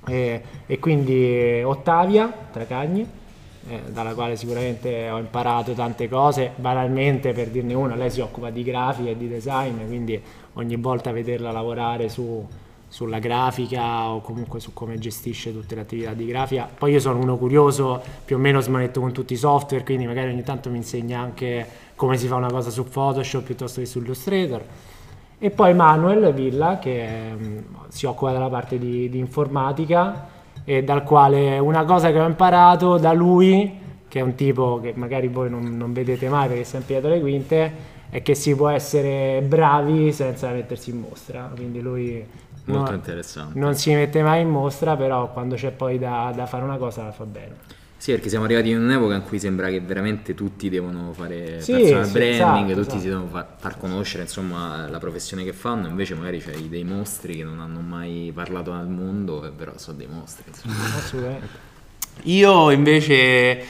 E, 0.06 0.42
e 0.66 0.78
quindi 0.78 1.62
Ottavia 1.62 2.32
Tracagni, 2.50 3.06
eh, 3.68 3.80
dalla 3.88 4.14
quale 4.14 4.36
sicuramente 4.36 5.10
ho 5.10 5.18
imparato 5.18 5.72
tante 5.72 6.08
cose, 6.08 6.52
banalmente 6.56 7.32
per 7.32 7.48
dirne 7.48 7.74
una, 7.74 7.94
lei 7.94 8.10
si 8.10 8.20
occupa 8.20 8.50
di 8.50 8.62
grafica 8.62 9.10
e 9.10 9.16
di 9.16 9.28
design, 9.28 9.84
quindi 9.86 10.20
ogni 10.54 10.76
volta 10.76 11.12
vederla 11.12 11.50
lavorare 11.50 12.08
su, 12.08 12.46
sulla 12.92 13.20
grafica 13.20 14.10
o 14.10 14.20
comunque 14.20 14.60
su 14.60 14.74
come 14.74 14.98
gestisce 14.98 15.50
tutte 15.50 15.74
le 15.74 15.80
attività 15.80 16.12
di 16.12 16.26
grafica. 16.26 16.68
Poi 16.76 16.92
io 16.92 17.00
sono 17.00 17.18
uno 17.18 17.38
curioso, 17.38 18.02
più 18.22 18.36
o 18.36 18.38
meno 18.38 18.60
smanetto 18.60 19.00
con 19.00 19.12
tutti 19.12 19.32
i 19.32 19.36
software, 19.36 19.82
quindi 19.82 20.06
magari 20.06 20.28
ogni 20.28 20.42
tanto 20.42 20.68
mi 20.68 20.76
insegna 20.76 21.18
anche 21.18 21.66
come 21.94 22.18
si 22.18 22.26
fa 22.26 22.34
una 22.34 22.50
cosa 22.50 22.68
su 22.68 22.84
Photoshop 22.84 23.44
piuttosto 23.44 23.80
che 23.80 23.86
su 23.86 24.00
Illustrator. 24.00 24.62
E 25.38 25.50
poi 25.50 25.72
Manuel 25.72 26.34
Villa 26.34 26.78
che 26.78 27.32
mm, 27.32 27.58
si 27.88 28.04
occupa 28.04 28.32
della 28.32 28.50
parte 28.50 28.78
di, 28.78 29.08
di 29.08 29.18
informatica 29.18 30.28
e 30.62 30.84
dal 30.84 31.02
quale 31.02 31.58
una 31.58 31.86
cosa 31.86 32.12
che 32.12 32.20
ho 32.20 32.26
imparato 32.26 32.98
da 32.98 33.14
lui, 33.14 33.72
che 34.06 34.18
è 34.18 34.22
un 34.22 34.34
tipo 34.34 34.80
che 34.82 34.92
magari 34.94 35.28
voi 35.28 35.48
non, 35.48 35.78
non 35.78 35.94
vedete 35.94 36.28
mai 36.28 36.46
perché 36.46 36.60
è 36.60 36.64
sempre 36.64 37.00
dietro 37.00 37.08
le 37.08 37.20
quinte, 37.20 37.72
è 38.10 38.20
che 38.20 38.34
si 38.34 38.54
può 38.54 38.68
essere 38.68 39.40
bravi 39.40 40.12
senza 40.12 40.50
mettersi 40.50 40.90
in 40.90 41.00
mostra. 41.00 41.50
Quindi 41.56 41.80
lui 41.80 42.22
Molto 42.64 42.90
no- 42.90 42.96
interessante. 42.96 43.58
non 43.58 43.74
si 43.74 43.92
mette 43.94 44.22
mai 44.22 44.42
in 44.42 44.48
mostra, 44.48 44.96
però 44.96 45.32
quando 45.32 45.56
c'è 45.56 45.70
poi 45.72 45.98
da, 45.98 46.32
da 46.34 46.46
fare 46.46 46.64
una 46.64 46.76
cosa 46.76 47.04
la 47.04 47.12
fa 47.12 47.24
bene. 47.24 47.56
Sì, 47.96 48.10
perché 48.10 48.28
siamo 48.28 48.44
arrivati 48.46 48.70
in 48.70 48.80
un'epoca 48.80 49.14
in 49.14 49.22
cui 49.22 49.38
sembra 49.38 49.68
che 49.68 49.80
veramente 49.80 50.34
tutti 50.34 50.68
devono 50.68 51.12
fare 51.12 51.60
Sì, 51.60 51.72
personal 51.72 52.04
sì, 52.06 52.10
branding, 52.10 52.70
esatto, 52.70 52.80
tutti 52.80 52.98
si 52.98 53.06
esatto. 53.06 53.08
devono 53.08 53.26
fa- 53.28 53.46
far 53.58 53.78
conoscere 53.78 54.22
insomma 54.24 54.88
la 54.88 54.98
professione 54.98 55.44
che 55.44 55.52
fanno, 55.52 55.86
invece 55.86 56.14
magari 56.16 56.40
c'hai 56.40 56.68
dei 56.68 56.82
mostri 56.82 57.36
che 57.36 57.44
non 57.44 57.60
hanno 57.60 57.78
mai 57.80 58.32
parlato 58.34 58.72
al 58.72 58.88
mondo, 58.88 59.44
e 59.46 59.50
però 59.50 59.72
sono 59.76 59.96
dei 59.98 60.08
mostri. 60.08 60.50
Assolutamente. 60.98 61.70
Io 62.24 62.70
invece 62.70 63.64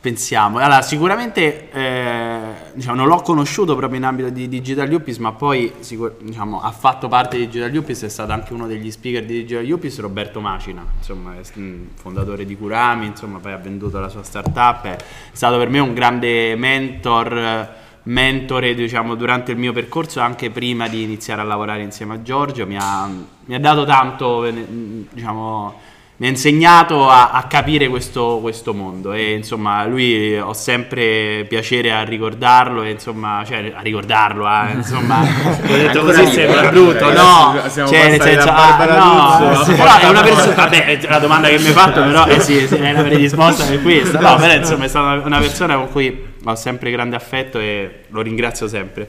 pensiamo, 0.00 0.58
allora 0.58 0.82
sicuramente 0.82 1.70
eh, 1.70 2.25
diciamo, 2.74 2.96
non 2.96 3.08
l'ho 3.08 3.20
conosciuto 3.20 3.76
proprio 3.76 3.98
in 3.98 4.04
ambito 4.04 4.28
di 4.30 4.48
Digital 4.48 4.92
Upis, 4.92 5.18
ma 5.18 5.32
poi 5.32 5.72
sicur- 5.80 6.22
diciamo, 6.22 6.60
ha 6.60 6.70
fatto 6.70 7.08
parte 7.08 7.36
di 7.36 7.46
Digital 7.46 7.74
Upis, 7.74 8.02
è 8.02 8.08
stato 8.08 8.32
anche 8.32 8.52
uno 8.52 8.66
degli 8.66 8.90
speaker 8.90 9.24
di 9.24 9.44
Digital 9.44 9.70
Upis, 9.70 9.98
Roberto 10.00 10.40
Macina, 10.40 10.84
insomma, 10.96 11.32
mh, 11.32 11.74
fondatore 11.94 12.44
di 12.44 12.56
Kurami, 12.56 13.06
insomma, 13.06 13.38
poi 13.38 13.52
ha 13.52 13.58
venduto 13.58 13.98
la 13.98 14.08
sua 14.08 14.22
startup, 14.22 14.84
è 14.84 14.96
stato 15.32 15.58
per 15.58 15.68
me 15.68 15.78
un 15.78 15.94
grande 15.94 16.56
mentor 16.56 17.84
mentore 18.06 18.74
diciamo 18.74 19.16
durante 19.16 19.50
il 19.52 19.58
mio 19.58 19.72
percorso 19.72 20.20
anche 20.20 20.50
prima 20.50 20.86
di 20.86 21.02
iniziare 21.02 21.40
a 21.40 21.44
lavorare 21.44 21.82
insieme 21.82 22.14
a 22.14 22.22
Giorgio 22.22 22.64
mi 22.64 22.76
ha, 22.78 23.08
mi 23.08 23.54
ha 23.54 23.58
dato 23.58 23.84
tanto 23.84 24.44
eh, 24.44 24.64
diciamo 25.12 25.74
mi 26.18 26.26
ha 26.26 26.30
insegnato 26.30 27.10
a, 27.10 27.30
a 27.30 27.42
capire 27.44 27.88
questo, 27.88 28.38
questo 28.40 28.72
mondo 28.72 29.12
e 29.12 29.32
insomma 29.34 29.84
lui 29.84 30.38
ho 30.38 30.54
sempre 30.54 31.44
piacere 31.46 31.92
a 31.92 32.02
ricordarlo 32.04 32.82
e 32.82 32.90
insomma 32.92 33.44
cioè 33.46 33.72
a 33.74 33.82
ricordarlo 33.82 34.46
a, 34.46 34.70
insomma 34.76 35.20
l'ho 35.60 35.76
detto 35.76 36.00
così 36.02 36.26
sembra 36.28 36.68
eh, 36.68 36.70
brutto 36.70 37.12
no? 37.12 37.60
cioè 37.68 38.08
nel 38.08 38.22
senso 38.22 38.48
ah, 38.48 38.78
no 38.78 39.64
però 39.66 39.98
è 39.98 40.08
una 40.08 40.22
persona 40.22 40.54
vabbè 40.54 41.00
la 41.08 41.18
domanda 41.18 41.48
che 41.48 41.58
mi 41.58 41.66
hai 41.66 41.72
fatto 41.72 42.02
però 42.02 42.26
eh 42.26 42.40
sì, 42.40 42.66
sì, 42.66 42.76
è 42.76 42.92
una 42.92 43.02
risposta 43.02 43.64
per 43.64 43.82
questa. 43.82 44.18
No 44.20 44.36
però 44.36 44.54
insomma 44.54 44.84
è 44.84 44.88
stata 44.88 45.26
una 45.26 45.38
persona 45.38 45.76
con 45.76 45.90
cui 45.90 46.34
ho 46.44 46.54
sempre 46.54 46.90
grande 46.90 47.16
affetto 47.16 47.58
e 47.58 48.04
lo 48.08 48.20
ringrazio 48.22 48.68
sempre. 48.68 49.08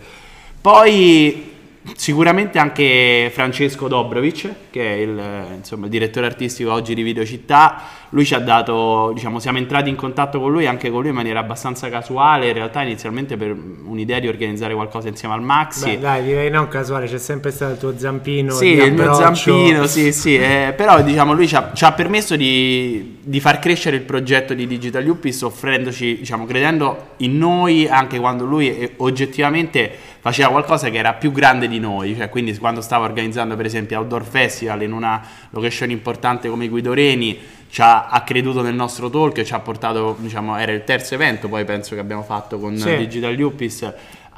Poi 0.60 1.56
sicuramente 1.96 2.60
anche 2.60 3.32
Francesco 3.34 3.88
Dobrovic, 3.88 4.54
che 4.70 4.82
è 4.82 4.96
il, 4.98 5.22
insomma, 5.58 5.86
il 5.86 5.92
direttore 5.92 6.26
artistico 6.26 6.72
oggi 6.72 6.94
di 6.94 7.02
Videocittà, 7.02 7.82
lui 8.10 8.26
ci 8.26 8.34
ha 8.34 8.40
dato, 8.40 9.12
diciamo, 9.14 9.40
siamo 9.40 9.58
entrati 9.58 9.90
in 9.90 9.96
contatto 9.96 10.40
con 10.40 10.52
lui, 10.52 10.66
anche 10.66 10.90
con 10.90 11.02
lui 11.02 11.10
in 11.10 11.16
maniera 11.16 11.40
abbastanza 11.40 11.90
casuale, 11.90 12.48
in 12.48 12.54
realtà 12.54 12.82
inizialmente 12.82 13.38
per 13.38 13.52
un'idea 13.52 14.20
di 14.20 14.28
organizzare 14.28 14.74
qualcosa 14.74 15.08
insieme 15.08 15.34
al 15.34 15.42
Maxi. 15.42 15.92
Beh, 15.92 16.00
dai, 16.00 16.24
direi 16.24 16.50
non 16.50 16.68
casuale, 16.68 17.08
c'è 17.08 17.18
sempre 17.18 17.52
stato 17.52 17.74
il 17.74 17.78
tuo 17.80 17.98
zampino. 17.98 18.54
Sì, 18.54 18.74
il 18.74 18.94
mio 18.94 19.14
zampino, 19.14 19.86
sì, 19.88 20.12
sì, 20.12 20.38
eh, 20.38 20.74
però 20.76 21.02
diciamo 21.02 21.34
lui 21.34 21.48
ci 21.48 21.56
ha, 21.56 21.72
ci 21.74 21.84
ha 21.84 21.92
permesso 21.92 22.36
di, 22.36 23.18
di 23.22 23.40
far 23.40 23.60
crescere 23.60 23.96
il 23.96 24.04
progetto 24.04 24.54
di 24.54 24.68
Digital 24.68 25.08
Upis 25.08 25.42
offrendoci, 25.42 26.18
diciamo, 26.18 26.46
credendo 26.46 27.10
in 27.18 27.38
noi 27.38 27.88
anche 27.88 28.20
quando 28.20 28.46
lui 28.46 28.78
eh, 28.78 28.94
oggettivamente 28.98 30.16
faceva 30.28 30.50
qualcosa 30.50 30.90
che 30.90 30.98
era 30.98 31.14
più 31.14 31.32
grande 31.32 31.68
di 31.68 31.80
noi, 31.80 32.16
cioè 32.16 32.30
quindi 32.30 32.56
quando 32.58 32.82
stava 32.82 33.06
organizzando 33.06 33.56
per 33.56 33.66
esempio 33.66 33.98
Outdoor 34.00 34.24
Festival 34.26 34.82
in 34.82 34.92
una 34.92 35.22
location 35.52 35.90
importante 35.90 36.50
come 36.50 36.68
Guidoreni 36.68 37.40
ci 37.70 37.82
ha, 37.82 38.08
ha 38.08 38.22
creduto 38.24 38.62
nel 38.62 38.76
nostro 38.76 39.10
talk 39.10 39.38
e 39.38 39.46
ci 39.46 39.54
ha 39.54 39.60
portato, 39.60 40.16
diciamo, 40.20 40.58
era 40.58 40.72
il 40.74 40.84
terzo 40.84 41.14
evento 41.16 41.48
poi 41.48 41.64
penso 41.66 41.96
che 41.96 42.02
abbiamo 42.02 42.24
fatto 42.24 42.60
con 42.60 42.76
Sì. 42.78 42.96
Digital 42.98 43.40
Upis. 43.40 43.82
Beh, 43.82 43.94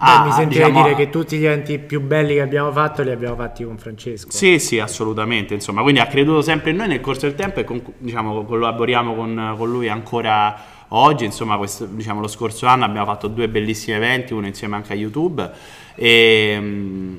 a- 0.06 0.24
mi 0.26 0.32
sentirei 0.32 0.68
diciamo, 0.70 0.84
dire 0.84 0.96
che 0.96 1.10
tutti 1.10 1.38
gli 1.38 1.46
eventi 1.46 1.78
più 1.78 2.00
belli 2.02 2.36
che 2.36 2.42
abbiamo 2.42 2.72
fatto 2.72 3.02
li 3.04 3.12
abbiamo 3.12 3.36
fatti 3.36 3.64
con 3.66 3.78
Francesco. 3.78 4.32
Sì, 4.32 4.58
sì, 4.58 4.80
assolutamente. 4.80 5.54
Insomma, 5.54 5.82
quindi 5.82 6.00
ha 6.00 6.06
creduto 6.08 6.42
sempre 6.42 6.72
in 6.72 6.78
noi 6.78 6.88
nel 6.88 7.02
corso 7.02 7.26
del 7.26 7.36
tempo 7.36 7.60
e 7.60 7.64
con- 7.66 7.82
diciamo, 7.98 8.46
collaboriamo 8.46 9.14
con, 9.14 9.56
con 9.58 9.70
lui 9.70 9.90
ancora 9.90 10.58
oggi. 10.90 11.26
Insomma, 11.26 11.58
questo- 11.58 11.86
diciamo, 11.86 12.22
lo 12.22 12.28
scorso 12.30 12.66
anno 12.66 12.86
abbiamo 12.86 13.06
fatto 13.08 13.28
due 13.28 13.50
bellissimi 13.50 13.96
eventi, 13.98 14.32
uno 14.34 14.48
insieme 14.48 14.78
anche 14.78 14.94
a 14.94 14.96
YouTube. 14.96 15.52
E, 16.02 16.58
mm, 16.60 17.18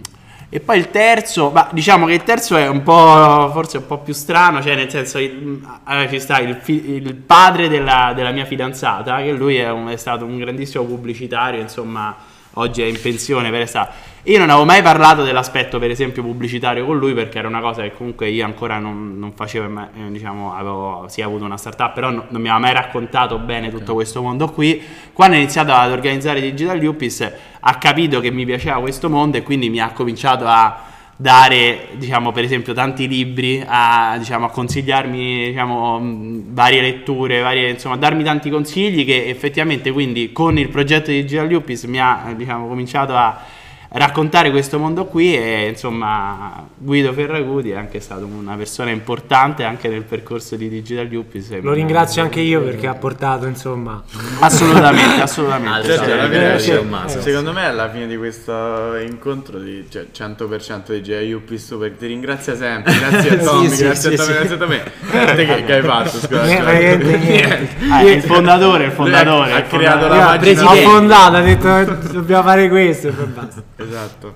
e 0.48 0.58
poi 0.60 0.78
il 0.78 0.90
terzo, 0.90 1.50
ma 1.50 1.68
diciamo 1.70 2.06
che 2.06 2.14
il 2.14 2.22
terzo 2.24 2.56
è 2.56 2.66
un 2.66 2.82
po' 2.82 3.50
forse 3.52 3.76
un 3.76 3.86
po' 3.86 3.98
più 3.98 4.14
strano, 4.14 4.60
cioè 4.62 4.74
nel 4.74 4.90
senso 4.90 5.18
il- 5.18 5.60
allora 5.84 6.08
ci 6.08 6.18
sta 6.18 6.40
il, 6.40 6.58
il 6.66 7.14
padre 7.14 7.68
della, 7.68 8.12
della 8.16 8.30
mia 8.32 8.44
fidanzata, 8.46 9.22
che 9.22 9.32
lui 9.32 9.56
è, 9.58 9.70
un- 9.70 9.88
è 9.88 9.96
stato 9.96 10.24
un 10.24 10.38
grandissimo 10.38 10.84
pubblicitario, 10.84 11.60
insomma, 11.60 12.16
oggi 12.54 12.82
è 12.82 12.86
in 12.86 13.00
pensione 13.00 13.50
per 13.50 13.60
estate. 13.60 13.90
Io 14.24 14.36
non 14.36 14.50
avevo 14.50 14.66
mai 14.66 14.82
parlato 14.82 15.22
dell'aspetto, 15.22 15.78
per 15.78 15.90
esempio, 15.90 16.22
pubblicitario 16.22 16.84
con 16.84 16.98
lui 16.98 17.14
perché 17.14 17.38
era 17.38 17.48
una 17.48 17.62
cosa 17.62 17.80
che 17.80 17.94
comunque 17.94 18.28
io 18.28 18.44
ancora 18.44 18.78
non, 18.78 19.18
non 19.18 19.32
facevo, 19.32 19.80
eh, 19.80 20.10
diciamo, 20.10 20.54
avevo 20.54 21.06
sì 21.08 21.22
avuto 21.22 21.46
una 21.46 21.56
startup, 21.56 21.94
però 21.94 22.10
no- 22.10 22.26
non 22.28 22.42
mi 22.42 22.48
aveva 22.50 22.58
mai 22.58 22.74
raccontato 22.74 23.38
bene 23.38 23.70
tutto 23.70 23.94
questo 23.94 24.20
mondo 24.20 24.50
qui. 24.50 24.82
Quando 25.14 25.36
ho 25.36 25.38
iniziato 25.38 25.72
ad 25.72 25.90
organizzare 25.90 26.42
Digital 26.42 26.84
Upis 26.84 27.32
ha 27.60 27.78
capito 27.78 28.20
che 28.20 28.30
mi 28.30 28.44
piaceva 28.44 28.78
questo 28.80 29.08
mondo 29.08 29.38
e 29.38 29.42
quindi 29.42 29.70
mi 29.70 29.80
ha 29.80 29.90
cominciato 29.92 30.44
a 30.46 30.84
dare, 31.16 31.88
diciamo, 31.94 32.30
per 32.30 32.44
esempio, 32.44 32.74
tanti 32.74 33.08
libri, 33.08 33.64
a, 33.66 34.16
diciamo, 34.18 34.44
a 34.44 34.50
consigliarmi, 34.50 35.46
diciamo, 35.46 35.98
mh, 35.98 36.42
varie 36.52 36.82
letture, 36.82 37.40
varie, 37.40 37.70
insomma, 37.70 37.94
a 37.94 37.98
darmi 37.98 38.22
tanti 38.22 38.50
consigli 38.50 39.06
che 39.06 39.28
effettivamente 39.28 39.90
quindi 39.92 40.30
con 40.30 40.58
il 40.58 40.68
progetto 40.68 41.10
di 41.10 41.22
Digital 41.22 41.50
Upis 41.50 41.84
mi 41.84 41.98
ha, 41.98 42.34
diciamo, 42.36 42.68
cominciato 42.68 43.16
a, 43.16 43.58
raccontare 43.92 44.52
questo 44.52 44.78
mondo 44.78 45.06
qui 45.06 45.36
e 45.36 45.66
insomma 45.68 46.64
Guido 46.76 47.12
Ferraguti 47.12 47.70
è 47.70 47.76
anche 47.76 47.98
stato 47.98 48.24
una 48.24 48.54
persona 48.54 48.90
importante 48.90 49.64
anche 49.64 49.88
nel 49.88 50.02
percorso 50.04 50.54
di 50.54 50.68
Digital 50.68 51.06
Yuppies. 51.06 51.60
Lo 51.60 51.72
ringrazio 51.72 52.22
anche 52.22 52.38
io 52.40 52.62
perché 52.62 52.86
ha 52.86 52.94
portato, 52.94 53.46
insomma, 53.46 54.00
Assolutamente, 54.38 55.20
assolutamente. 55.22 55.88
Certo, 55.88 56.28
fine- 56.28 56.58
sì, 56.60 56.70
Tommaso. 56.74 57.20
secondo 57.20 57.52
me 57.52 57.64
alla 57.66 57.90
fine 57.90 58.06
di 58.06 58.16
questo 58.16 58.94
incontro 58.96 59.58
di 59.58 59.84
cioè, 59.90 60.06
100% 60.16 60.92
di 60.92 61.00
J.U.P. 61.02 61.54
Super 61.56 61.90
ti 61.90 62.06
ringrazia 62.06 62.54
sempre 62.54 62.92
grazie 62.96 63.30
a 63.30 63.36
Tommy 63.42 63.68
sì, 63.74 63.82
grazie 63.84 64.16
sì, 64.16 64.20
a 64.20 64.24
Tommy 64.24 64.32
sì. 64.32 65.10
grazie 65.10 65.20
a 65.20 65.30
Eh, 65.32 65.34
te 65.34 65.44
che, 65.46 65.64
che 65.64 65.72
hai 65.74 65.82
fatto 65.82 66.16
scusa, 66.18 66.44
Eh, 66.78 66.96
niente. 66.96 67.68
Ah, 67.90 68.02
il 68.02 68.22
fondatore, 68.22 68.84
il 68.84 68.92
fondatore. 68.92 69.52
Ha 69.52 69.58
il 69.58 69.66
creato 69.66 70.06
fondatore. 70.08 70.08
la 70.08 70.24
Io 70.24 70.30
ho 70.30 70.38
pagina- 70.38 70.70
ho 70.70 70.90
fondato, 70.90 71.36
ha 71.36 71.40
detto 71.40 71.76
"Eh, 71.76 72.12
dobbiamo 72.12 72.42
fare 72.44 72.68
questo 72.68 73.08
e 73.08 73.10
poi 73.10 73.26
basta. 73.26 73.62
Esatto. 73.82 74.34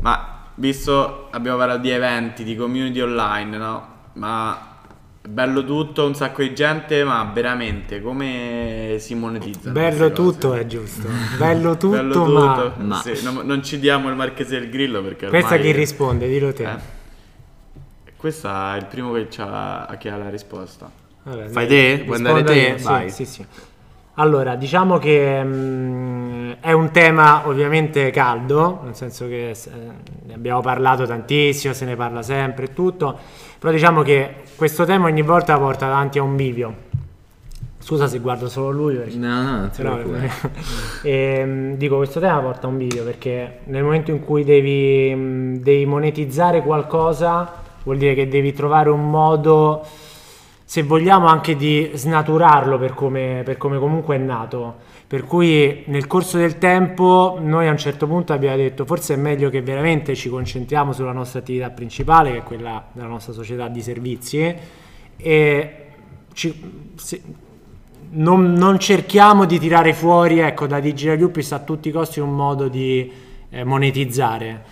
Ma 0.00 0.44
visto 0.54 1.28
abbiamo 1.30 1.58
parlato 1.58 1.80
di 1.80 1.90
eventi, 1.90 2.44
di 2.44 2.56
community 2.56 3.00
online, 3.00 3.56
no? 3.56 3.94
Ma 4.14 4.74
è 5.20 5.28
bello 5.28 5.64
tutto, 5.64 6.06
un 6.06 6.14
sacco 6.14 6.42
di 6.42 6.54
gente, 6.54 7.02
ma 7.04 7.28
veramente 7.32 8.00
come 8.00 8.96
si 8.98 9.14
monetizza? 9.14 9.70
Bello 9.70 10.12
tutto 10.12 10.54
è 10.54 10.66
giusto. 10.66 11.08
Bello 11.36 11.76
tutto, 11.78 11.96
Bello 11.96 12.26
ma... 12.26 12.54
tutto. 12.72 12.84
ma- 12.84 13.00
Sì, 13.02 13.22
non, 13.22 13.40
non 13.44 13.62
ci 13.62 13.78
diamo 13.78 14.08
il 14.08 14.14
marchese 14.16 14.58
del 14.60 14.70
grillo 14.70 15.02
perché 15.02 15.28
Questa 15.28 15.56
chi 15.58 15.72
risponde? 15.72 16.28
Dillo 16.28 16.52
te. 16.52 16.62
Eh. 16.64 16.94
Questo 18.16 18.48
è 18.48 18.76
il 18.76 18.86
primo 18.86 19.12
che, 19.12 19.28
c'ha, 19.28 19.94
che 19.98 20.10
ha 20.10 20.16
la 20.16 20.30
risposta. 20.30 20.90
Vabbè, 21.24 21.48
Fai 21.48 21.66
te? 21.66 22.02
Vuoi 22.04 22.18
rispondo 22.18 22.38
andare 22.38 22.72
te? 22.72 22.78
sì, 22.78 22.84
Vai. 22.84 23.10
Sì, 23.10 23.24
sì. 23.24 23.46
Allora, 24.18 24.54
diciamo 24.56 24.96
che 24.96 25.44
mm, 25.44 26.52
è 26.60 26.72
un 26.72 26.90
tema 26.90 27.46
ovviamente 27.46 28.10
caldo, 28.10 28.80
nel 28.84 28.94
senso 28.94 29.26
che 29.26 29.50
eh, 29.50 29.56
ne 30.24 30.32
abbiamo 30.32 30.62
parlato 30.62 31.04
tantissimo, 31.04 31.74
se 31.74 31.84
ne 31.84 31.96
parla 31.96 32.22
sempre 32.22 32.64
e 32.64 32.72
tutto, 32.72 33.14
però 33.58 33.70
diciamo 33.70 34.00
che 34.00 34.36
questo 34.56 34.86
tema 34.86 35.06
ogni 35.06 35.20
volta 35.20 35.58
porta 35.58 35.86
davanti 35.88 36.18
a 36.18 36.22
un 36.22 36.34
bivio. 36.34 36.84
Scusa 37.78 38.08
se 38.08 38.18
guardo 38.18 38.48
solo 38.48 38.70
lui 38.70 38.96
perché... 38.96 39.16
No, 39.16 39.42
no, 39.42 39.56
non 39.58 39.70
ti 39.70 39.82
Però, 39.82 39.94
preoccupare. 39.96 40.30
ehm, 41.04 41.74
dico, 41.76 41.96
questo 41.96 42.18
tema 42.18 42.38
porta 42.38 42.66
a 42.66 42.70
un 42.70 42.78
video 42.78 43.04
perché 43.04 43.58
nel 43.64 43.84
momento 43.84 44.12
in 44.12 44.24
cui 44.24 44.44
devi, 44.44 45.14
mh, 45.14 45.58
devi 45.58 45.84
monetizzare 45.84 46.62
qualcosa, 46.62 47.52
vuol 47.82 47.98
dire 47.98 48.14
che 48.14 48.28
devi 48.28 48.54
trovare 48.54 48.88
un 48.88 49.10
modo, 49.10 49.84
se 50.68 50.82
vogliamo, 50.82 51.28
anche 51.28 51.54
di 51.54 51.92
snaturarlo 51.94 52.76
per 52.76 52.92
come, 52.92 53.42
per 53.44 53.56
come 53.56 53.78
comunque 53.78 54.16
è 54.16 54.18
nato. 54.18 54.78
Per 55.06 55.22
cui 55.22 55.84
nel 55.86 56.08
corso 56.08 56.38
del 56.38 56.58
tempo 56.58 57.38
noi 57.40 57.68
a 57.68 57.70
un 57.70 57.78
certo 57.78 58.08
punto 58.08 58.32
abbiamo 58.32 58.56
detto 58.56 58.84
forse 58.84 59.14
è 59.14 59.16
meglio 59.16 59.48
che 59.48 59.62
veramente 59.62 60.16
ci 60.16 60.28
concentriamo 60.28 60.92
sulla 60.92 61.12
nostra 61.12 61.38
attività 61.38 61.70
principale, 61.70 62.32
che 62.32 62.38
è 62.38 62.42
quella 62.42 62.84
della 62.90 63.06
nostra 63.06 63.32
società 63.32 63.68
di 63.68 63.80
servizi, 63.80 64.54
e 65.16 65.86
ci- 66.32 66.90
se- 66.96 67.22
non, 68.10 68.52
non 68.54 68.80
cerchiamo 68.80 69.44
di 69.44 69.60
tirare 69.60 69.94
fuori 69.94 70.40
ecco, 70.40 70.66
da 70.66 70.80
Digital 70.80 71.16
Yuppies 71.16 71.52
a 71.52 71.60
tutti 71.60 71.90
i 71.90 71.92
costi 71.92 72.18
un 72.18 72.34
modo 72.34 72.66
di 72.66 73.08
eh, 73.50 73.62
monetizzare. 73.62 74.64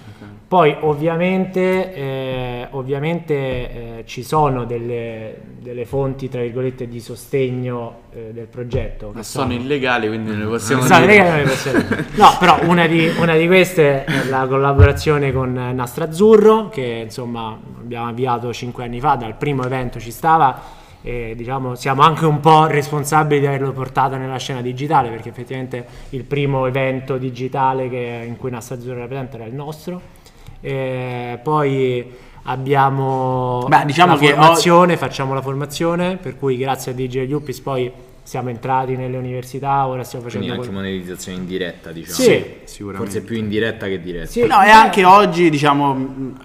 Poi 0.54 0.76
ovviamente, 0.82 1.92
eh, 1.94 2.68
ovviamente 2.70 3.34
eh, 3.34 4.02
ci 4.06 4.22
sono 4.22 4.64
delle, 4.64 5.34
delle 5.58 5.84
fonti, 5.84 6.28
tra 6.28 6.42
virgolette, 6.42 6.86
di 6.86 7.00
sostegno 7.00 8.02
eh, 8.12 8.30
del 8.32 8.46
progetto. 8.46 9.10
Ma 9.12 9.18
che 9.18 9.24
sono 9.26 9.52
illegali, 9.52 10.06
quindi 10.06 10.30
non 10.30 10.38
ne 10.38 10.46
possiamo 10.46 10.82
Esatto, 10.84 11.00
dire. 11.06 11.16
raga, 11.18 11.30
non 11.30 11.38
ne 11.38 11.44
possiamo 11.48 11.78
dire. 11.80 12.04
No, 12.14 12.28
però 12.38 12.58
una 12.66 12.86
di, 12.86 13.10
una 13.18 13.34
di 13.34 13.48
queste 13.48 14.04
è 14.04 14.24
la 14.28 14.46
collaborazione 14.46 15.32
con 15.32 15.58
eh, 15.58 15.72
Nastro 15.72 16.04
Azzurro, 16.04 16.68
che 16.68 17.00
insomma 17.02 17.58
abbiamo 17.80 18.06
avviato 18.06 18.52
5 18.52 18.84
anni 18.84 19.00
fa, 19.00 19.16
dal 19.16 19.34
primo 19.34 19.64
evento 19.64 19.98
ci 19.98 20.12
stava. 20.12 20.82
E 21.02 21.34
diciamo 21.36 21.74
siamo 21.74 22.02
anche 22.02 22.26
un 22.26 22.38
po' 22.38 22.66
responsabili 22.66 23.40
di 23.40 23.46
averlo 23.46 23.72
portato 23.72 24.16
nella 24.16 24.38
scena 24.38 24.62
digitale 24.62 25.08
perché 25.08 25.30
effettivamente 25.30 25.84
il 26.10 26.22
primo 26.22 26.64
evento 26.66 27.16
digitale 27.18 27.88
che- 27.90 28.22
in 28.24 28.36
cui 28.36 28.50
Nastro 28.52 28.76
Azzurro 28.76 28.98
era 28.98 29.06
presente 29.06 29.34
era 29.34 29.46
il 29.46 29.52
nostro. 29.54 30.22
E 30.66 31.38
poi 31.42 32.10
abbiamo 32.44 33.66
Beh, 33.68 33.84
diciamo 33.84 34.14
la 34.14 34.18
che 34.18 34.28
formazione, 34.28 34.96
facciamo 34.96 35.34
la 35.34 35.42
formazione, 35.42 36.16
per 36.16 36.38
cui 36.38 36.56
grazie 36.56 36.92
a 36.92 36.94
DJ 36.94 37.18
Yuppies 37.28 37.60
poi 37.60 37.92
siamo 38.22 38.48
entrati 38.48 38.96
nelle 38.96 39.18
università, 39.18 39.86
ora 39.86 40.02
stiamo 40.02 40.24
Quindi 40.24 40.48
facendo... 40.48 40.62
anche 40.70 40.74
quel- 40.74 40.92
monetizzazione 40.94 41.36
indiretta, 41.38 41.92
diciamo. 41.92 42.14
Sì, 42.16 42.44
Sicuramente. 42.64 43.12
Forse 43.12 43.26
più 43.26 43.36
indiretta 43.36 43.86
che 43.86 44.00
diretta. 44.00 44.26
Sì, 44.30 44.46
No, 44.46 44.62
e 44.62 44.64
beh, 44.64 44.70
anche 44.70 45.04
oggi, 45.04 45.50
diciamo, 45.50 45.94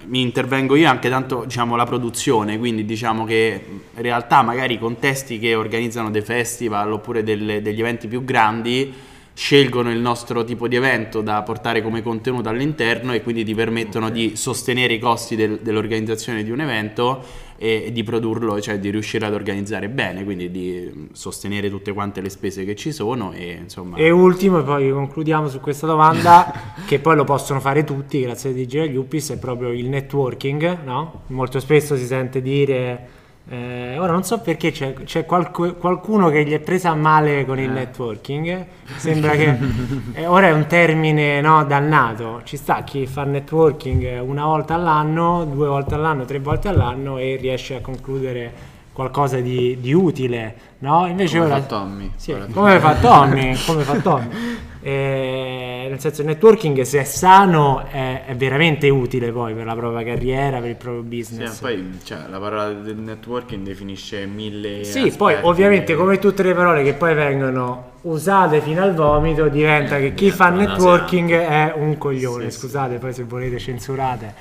mi 0.04 0.20
intervengo 0.20 0.76
io 0.76 0.90
anche 0.90 1.08
tanto, 1.08 1.44
diciamo, 1.46 1.76
la 1.76 1.84
produzione, 1.86 2.58
quindi 2.58 2.84
diciamo 2.84 3.24
che 3.24 3.64
in 3.94 4.02
realtà 4.02 4.42
magari 4.42 4.74
i 4.74 4.78
contesti 4.78 5.38
che 5.38 5.54
organizzano 5.54 6.10
dei 6.10 6.20
festival 6.20 6.92
oppure 6.92 7.22
delle- 7.22 7.62
degli 7.62 7.80
eventi 7.80 8.08
più 8.08 8.22
grandi 8.24 8.92
scelgono 9.40 9.90
il 9.90 10.00
nostro 10.00 10.44
tipo 10.44 10.68
di 10.68 10.76
evento 10.76 11.22
da 11.22 11.40
portare 11.40 11.80
come 11.80 12.02
contenuto 12.02 12.50
all'interno 12.50 13.14
e 13.14 13.22
quindi 13.22 13.42
ti 13.42 13.54
permettono 13.54 14.10
di 14.10 14.36
sostenere 14.36 14.92
i 14.92 14.98
costi 14.98 15.34
del- 15.34 15.60
dell'organizzazione 15.62 16.42
di 16.42 16.50
un 16.50 16.60
evento 16.60 17.24
e, 17.56 17.84
e 17.86 17.92
di 17.92 18.02
produrlo, 18.02 18.60
cioè 18.60 18.78
di 18.78 18.90
riuscire 18.90 19.24
ad 19.24 19.32
organizzare 19.32 19.88
bene, 19.88 20.24
quindi 20.24 20.50
di 20.50 21.08
sostenere 21.12 21.70
tutte 21.70 21.94
quante 21.94 22.20
le 22.20 22.28
spese 22.28 22.66
che 22.66 22.76
ci 22.76 22.92
sono 22.92 23.32
e 23.32 23.52
insomma... 23.62 23.96
E 23.96 24.10
ultimo, 24.10 24.58
e 24.58 24.62
poi 24.62 24.90
concludiamo 24.90 25.48
su 25.48 25.58
questa 25.58 25.86
domanda, 25.86 26.74
che 26.86 26.98
poi 26.98 27.16
lo 27.16 27.24
possono 27.24 27.60
fare 27.60 27.82
tutti 27.82 28.20
grazie 28.20 28.50
a 28.50 28.52
DJ 28.52 28.90
Yuppies, 28.90 29.30
è 29.30 29.38
proprio 29.38 29.70
il 29.70 29.88
networking, 29.88 30.82
no? 30.84 31.22
Molto 31.28 31.60
spesso 31.60 31.96
si 31.96 32.04
sente 32.04 32.42
dire, 32.42 33.19
eh, 33.52 33.98
ora 33.98 34.12
non 34.12 34.22
so 34.22 34.38
perché 34.38 34.70
c'è, 34.70 34.94
c'è 34.94 35.26
qualcu- 35.26 35.76
qualcuno 35.76 36.28
che 36.28 36.44
gli 36.44 36.52
è 36.52 36.60
presa 36.60 36.94
male 36.94 37.44
con 37.44 37.58
il 37.58 37.68
networking, 37.68 38.64
sembra 38.94 39.32
che 39.32 39.58
eh, 40.14 40.24
ora 40.26 40.46
è 40.46 40.52
un 40.52 40.66
termine 40.68 41.40
no, 41.40 41.64
dannato, 41.64 42.42
ci 42.44 42.56
sta 42.56 42.84
chi 42.84 43.08
fa 43.08 43.24
networking 43.24 44.20
una 44.22 44.44
volta 44.44 44.74
all'anno, 44.74 45.44
due 45.46 45.66
volte 45.66 45.96
all'anno, 45.96 46.24
tre 46.26 46.38
volte 46.38 46.68
all'anno 46.68 47.18
e 47.18 47.36
riesce 47.40 47.74
a 47.74 47.80
concludere 47.80 48.52
qualcosa 48.92 49.40
di, 49.40 49.78
di 49.80 49.92
utile, 49.92 50.54
no? 50.78 51.08
Invece 51.08 51.38
Come 51.38 51.50
ora... 51.50 51.60
fa 51.60 51.66
Tommy. 51.66 52.10
Sì, 52.14 52.36
come 52.52 52.78
fa 52.78 52.94
Tommy, 52.94 53.56
come 53.66 53.82
fa 53.82 53.96
Tommy. 53.96 54.28
Eh, 54.82 55.86
nel 55.90 56.00
senso 56.00 56.22
il 56.22 56.28
networking 56.28 56.80
se 56.82 57.00
è 57.00 57.04
sano 57.04 57.84
è, 57.90 58.24
è 58.24 58.34
veramente 58.34 58.88
utile 58.88 59.30
poi 59.30 59.52
per 59.52 59.66
la 59.66 59.74
propria 59.74 60.02
carriera, 60.04 60.58
per 60.58 60.70
il 60.70 60.76
proprio 60.76 61.02
Sì, 61.02 61.08
business. 61.08 61.58
poi 61.58 61.98
cioè, 62.02 62.18
la 62.30 62.38
parola 62.38 62.70
del 62.72 62.96
networking 62.96 63.62
definisce 63.62 64.24
mille 64.24 64.82
Sì, 64.84 64.98
aspetti. 65.00 65.16
poi 65.18 65.36
ovviamente 65.42 65.94
come 65.94 66.18
tutte 66.18 66.42
le 66.42 66.54
parole 66.54 66.82
che 66.82 66.94
poi 66.94 67.14
vengono 67.14 67.88
usate 68.02 68.62
fino 68.62 68.82
al 68.82 68.94
vomito 68.94 69.48
diventa 69.48 69.98
che 69.98 70.14
chi 70.14 70.30
fa 70.30 70.48
una 70.48 70.60
networking 70.64 71.30
è 71.30 71.74
un 71.76 71.98
coglione, 71.98 72.50
scusate 72.50 72.96
poi 72.96 73.12
se 73.12 73.24
volete 73.24 73.58
censurate. 73.58 74.34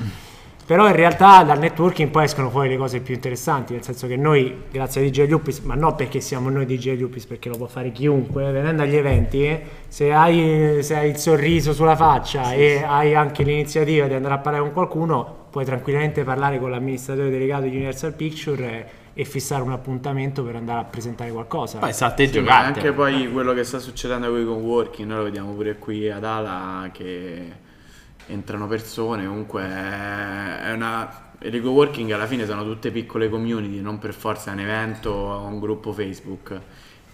Però 0.70 0.86
in 0.86 0.96
realtà 0.96 1.42
dal 1.42 1.58
networking 1.58 2.12
poi 2.12 2.26
escono 2.26 2.52
fuori 2.52 2.70
le 2.70 2.78
cose 2.78 3.00
più 3.00 3.16
interessanti, 3.16 3.74
nel 3.74 3.82
senso 3.82 4.06
che 4.06 4.16
noi, 4.16 4.66
grazie 4.70 5.02
a 5.02 5.10
DJ 5.10 5.28
Lupis, 5.28 5.62
ma 5.62 5.74
non 5.74 5.96
perché 5.96 6.22
siamo 6.22 6.52
noi 6.52 6.68
DJ 6.68 6.96
Lupis, 7.00 7.26
perché 7.26 7.50
lo 7.50 7.58
può 7.58 7.66
fare 7.66 7.92
chiunque, 7.92 8.52
venendo 8.52 8.84
agli 8.84 8.96
eventi, 8.96 9.44
eh, 9.46 9.64
se, 9.88 10.14
hai, 10.14 10.84
se 10.84 10.96
hai 10.96 11.10
il 11.10 11.18
sorriso 11.18 11.74
sulla 11.74 11.96
faccia 11.96 12.54
e 12.54 12.84
hai 12.86 13.16
anche 13.16 13.42
l'iniziativa 13.42 14.06
di 14.06 14.14
andare 14.14 14.36
a 14.36 14.38
parlare 14.38 14.64
con 14.64 14.74
qualcuno, 14.74 15.48
puoi 15.50 15.66
tranquillamente 15.66 16.24
parlare 16.24 16.60
con 16.60 16.70
l'amministratore 16.70 17.32
delegato 17.32 17.64
di 17.64 17.70
Universal 17.70 18.14
Picture 18.14 18.68
e, 19.16 19.22
e 19.22 19.26
fissare 19.26 19.64
un 19.64 19.72
appuntamento 19.72 20.44
per 20.44 20.56
andare 20.56 20.82
a 20.82 20.84
presentare 20.84 21.32
qualcosa. 21.32 21.80
Poi 21.80 21.94
sa 21.94 22.06
a 22.06 22.12
te 22.12 22.28
Sì, 22.28 22.42
ma 22.42 22.46
giocare. 22.46 22.66
anche 22.68 22.92
poi 22.94 23.32
quello 23.32 23.54
che 23.54 23.64
sta 23.64 23.80
succedendo 23.80 24.30
con 24.30 24.40
i 24.40 24.46
coworking, 24.46 25.08
noi 25.08 25.18
lo 25.18 25.24
vediamo 25.24 25.52
pure 25.54 25.80
qui 25.80 26.12
ad 26.12 26.24
Ala 26.24 26.92
che 26.94 27.68
entrano 28.30 28.68
persone, 28.68 29.26
comunque 29.26 29.62
è 29.64 30.72
una... 30.74 31.28
I 31.42 31.62
coworking 31.62 32.12
alla 32.12 32.26
fine 32.28 32.46
sono 32.46 32.64
tutte 32.64 32.92
piccole 32.92 33.30
community, 33.30 33.80
non 33.80 33.98
per 33.98 34.14
forza 34.14 34.52
un 34.52 34.60
evento 34.60 35.10
o 35.10 35.46
un 35.46 35.60
gruppo 35.60 35.94
Facebook. 35.94 36.60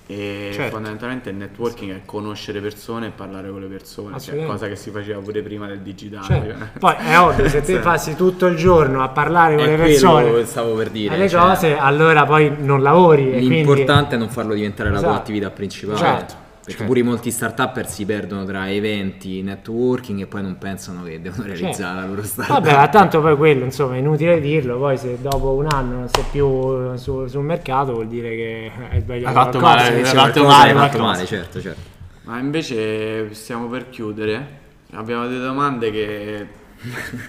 E 0.07 0.51
Certo. 0.53 0.75
fondamentalmente 0.75 1.31
il 1.31 1.35
networking 1.35 1.91
è 1.95 2.01
conoscere 2.05 2.59
persone 2.59 3.07
e 3.07 3.09
parlare 3.09 3.49
con 3.49 3.59
le 3.59 3.65
persone, 3.67 4.19
cioè 4.19 4.45
cosa 4.45 4.67
che 4.67 4.75
si 4.75 4.91
faceva 4.91 5.19
pure 5.19 5.41
prima 5.41 5.65
del 5.65 5.79
digitale. 5.79 6.25
Cioè, 6.25 6.55
poi 6.79 6.93
è 6.99 7.19
ovvio, 7.19 7.49
se 7.49 7.61
te 7.61 7.73
Sì. 7.75 7.79
passi 7.79 8.15
tutto 8.15 8.45
il 8.45 8.55
giorno 8.55 9.01
a 9.01 9.09
parlare 9.09 9.55
con 9.55 9.65
È 9.65 9.69
le 9.69 9.77
persone, 9.77 10.45
stavo 10.45 10.75
per 10.75 10.89
dire. 10.91 11.13
alle 11.15 11.27
cioè, 11.27 11.41
cose, 11.41 11.75
allora 11.77 12.23
poi 12.25 12.51
non 12.59 12.83
lavori. 12.83 13.29
E 13.29 13.37
quindi... 13.37 13.55
L'importante 13.55 14.13
è 14.15 14.17
non 14.19 14.29
farlo 14.29 14.53
diventare 14.53 14.89
la 14.89 14.97
tua 14.99 15.07
Esatto. 15.07 15.21
attività 15.21 15.49
principale. 15.49 15.97
Certo. 15.97 16.43
Perché 16.65 16.79
Certo. 16.79 16.85
pure 16.93 17.03
molti 17.03 17.29
startup 17.29 17.85
si 17.85 18.05
perdono 18.05 18.43
tra 18.43 18.71
eventi, 18.71 19.43
networking 19.43 20.21
e 20.21 20.25
poi 20.25 20.41
non 20.41 20.57
pensano 20.57 21.03
che 21.03 21.21
devono 21.21 21.43
realizzare 21.45 21.99
la 22.01 22.07
loro 22.07 22.23
startup. 22.23 22.55
Vabbè, 22.59 22.75
ma 22.75 22.87
tanto 22.87 23.21
poi 23.21 23.37
quello, 23.37 23.65
insomma, 23.65 23.93
è 23.93 23.99
inutile 23.99 24.41
dirlo, 24.41 24.79
poi 24.79 24.97
se 24.97 25.19
dopo 25.21 25.51
un 25.53 25.67
anno 25.69 25.97
non 25.97 26.07
sei 26.09 26.23
più 26.31 26.97
su- 26.97 27.27
sul 27.27 27.43
mercato 27.43 27.93
vuol 27.93 28.07
dire 28.07 28.29
che 28.35 28.71
hai 28.89 28.99
sbagliato 28.99 29.27
Hai 29.27 29.45
fatto 29.45 29.59
qualcosa. 29.59 29.91
male, 29.91 29.97
hai 29.99 30.15
fatto 30.15 30.43
male, 30.43 30.69
hai 30.71 30.75
fatto 30.75 31.01
male, 31.03 31.25
certo, 31.27 31.61
certo. 31.61 31.81
Ma 32.23 32.39
invece 32.39 33.31
stiamo 33.35 33.67
per 33.67 33.89
chiudere. 33.91 34.63
Abbiamo 34.93 35.27
delle 35.27 35.43
domande 35.43 35.91
che 35.91 36.47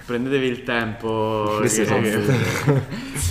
prendetevi 0.05 0.45
il 0.47 0.63
tempo. 0.63 1.59
Che- 1.61 1.67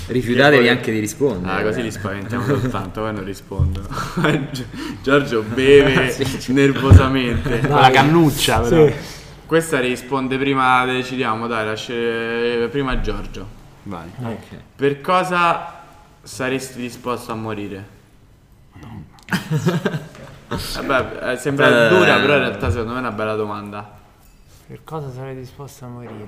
Rifiutatevi 0.09 0.59
poi- 0.63 0.69
anche 0.69 0.93
di 0.93 0.99
rispondere. 0.99 1.61
Ah, 1.61 1.63
così 1.63 1.83
li 1.83 1.91
spaventiamo 1.91 2.45
soltanto, 2.45 3.01
poi 3.01 3.13
non 3.13 3.25
rispondono. 3.25 3.89
Gi- 4.51 4.67
Giorgio 5.03 5.43
beve 5.43 6.15
nervosamente. 6.49 7.61
Con 7.61 7.81
la 7.81 7.91
cannuccia, 7.91 8.61
però. 8.61 8.87
Sì. 8.87 8.95
Questa 9.47 9.79
risponde 9.81 10.39
prima, 10.39 10.85
decidiamo, 10.85 11.47
dai, 11.47 11.65
lasci- 11.67 12.69
prima 12.71 13.01
Giorgio. 13.01 13.47
Vai. 13.85 14.09
Ok. 14.23 14.45
Per 14.75 15.01
cosa 15.01 15.83
saresti 16.23 16.81
disposto 16.81 17.31
a 17.33 17.35
morire? 17.37 17.95
Vabbè, 20.83 21.33
eh, 21.33 21.37
sembra 21.37 21.87
Eh. 21.87 21.89
dura, 21.89 22.17
però 22.19 22.35
in 22.35 22.41
realtà 22.41 22.71
secondo 22.71 22.93
me 22.93 22.99
è 22.99 23.01
una 23.01 23.11
bella 23.13 23.35
domanda. 23.35 23.95
Per 24.67 24.81
cosa 24.83 25.11
sarei 25.13 25.37
disposto 25.37 25.85
a 25.85 25.89
morire? 25.89 26.27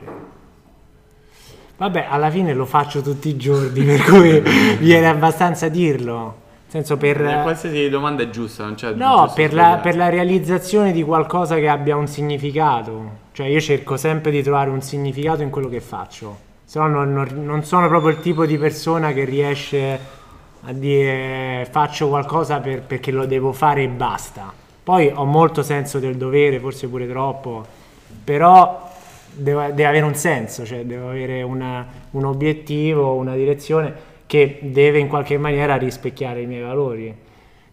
Vabbè, 1.76 2.06
alla 2.08 2.30
fine 2.30 2.54
lo 2.54 2.64
faccio 2.66 3.02
tutti 3.02 3.28
i 3.28 3.36
giorni, 3.36 3.84
per 3.84 4.02
cui 4.02 4.40
viene 4.78 5.08
abbastanza 5.08 5.68
dirlo. 5.68 6.46
Senso 6.68 6.96
per... 6.96 7.20
Eh, 7.20 7.42
qualsiasi 7.42 7.88
domanda 7.88 8.22
è 8.22 8.30
giusta, 8.30 8.64
non 8.64 8.74
c'è 8.74 8.92
No, 8.92 9.32
per 9.34 9.54
la, 9.54 9.78
per 9.82 9.96
la 9.96 10.08
realizzazione 10.08 10.92
di 10.92 11.02
qualcosa 11.02 11.56
che 11.56 11.68
abbia 11.68 11.96
un 11.96 12.06
significato. 12.06 13.26
Cioè 13.32 13.46
io 13.46 13.60
cerco 13.60 13.96
sempre 13.96 14.30
di 14.30 14.42
trovare 14.42 14.70
un 14.70 14.82
significato 14.82 15.42
in 15.42 15.50
quello 15.50 15.68
che 15.68 15.80
faccio. 15.80 16.46
Se 16.64 16.78
no 16.78 16.86
non, 16.86 17.12
non- 17.12 17.44
non 17.44 17.64
sono 17.64 17.88
proprio 17.88 18.10
il 18.10 18.20
tipo 18.20 18.44
di 18.44 18.58
persona 18.58 19.12
che 19.12 19.24
riesce 19.24 19.98
a 20.62 20.72
dire 20.72 21.66
faccio 21.70 22.08
qualcosa 22.08 22.58
per- 22.60 22.82
perché 22.82 23.10
lo 23.10 23.24
devo 23.24 23.52
fare 23.52 23.84
e 23.84 23.88
basta. 23.88 24.52
Poi 24.82 25.10
ho 25.12 25.24
molto 25.24 25.62
senso 25.62 25.98
del 25.98 26.16
dovere, 26.16 26.60
forse 26.60 26.86
pure 26.88 27.08
troppo, 27.08 27.64
però 28.28 28.86
deve, 29.32 29.68
deve 29.68 29.86
avere 29.86 30.04
un 30.04 30.14
senso, 30.14 30.66
cioè 30.66 30.84
devo 30.84 31.08
avere 31.08 31.40
una- 31.40 31.86
un 32.10 32.26
obiettivo, 32.26 33.14
una 33.14 33.34
direzione 33.34 33.94
che 34.26 34.58
deve 34.64 34.98
in 34.98 35.08
qualche 35.08 35.38
maniera 35.38 35.76
rispecchiare 35.76 36.42
i 36.42 36.46
miei 36.46 36.60
valori. 36.60 37.14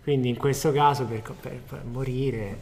Quindi 0.01 0.29
in 0.29 0.37
questo 0.37 0.71
caso 0.71 1.03
per- 1.03 1.59
per 1.69 1.81
morire, 1.91 2.55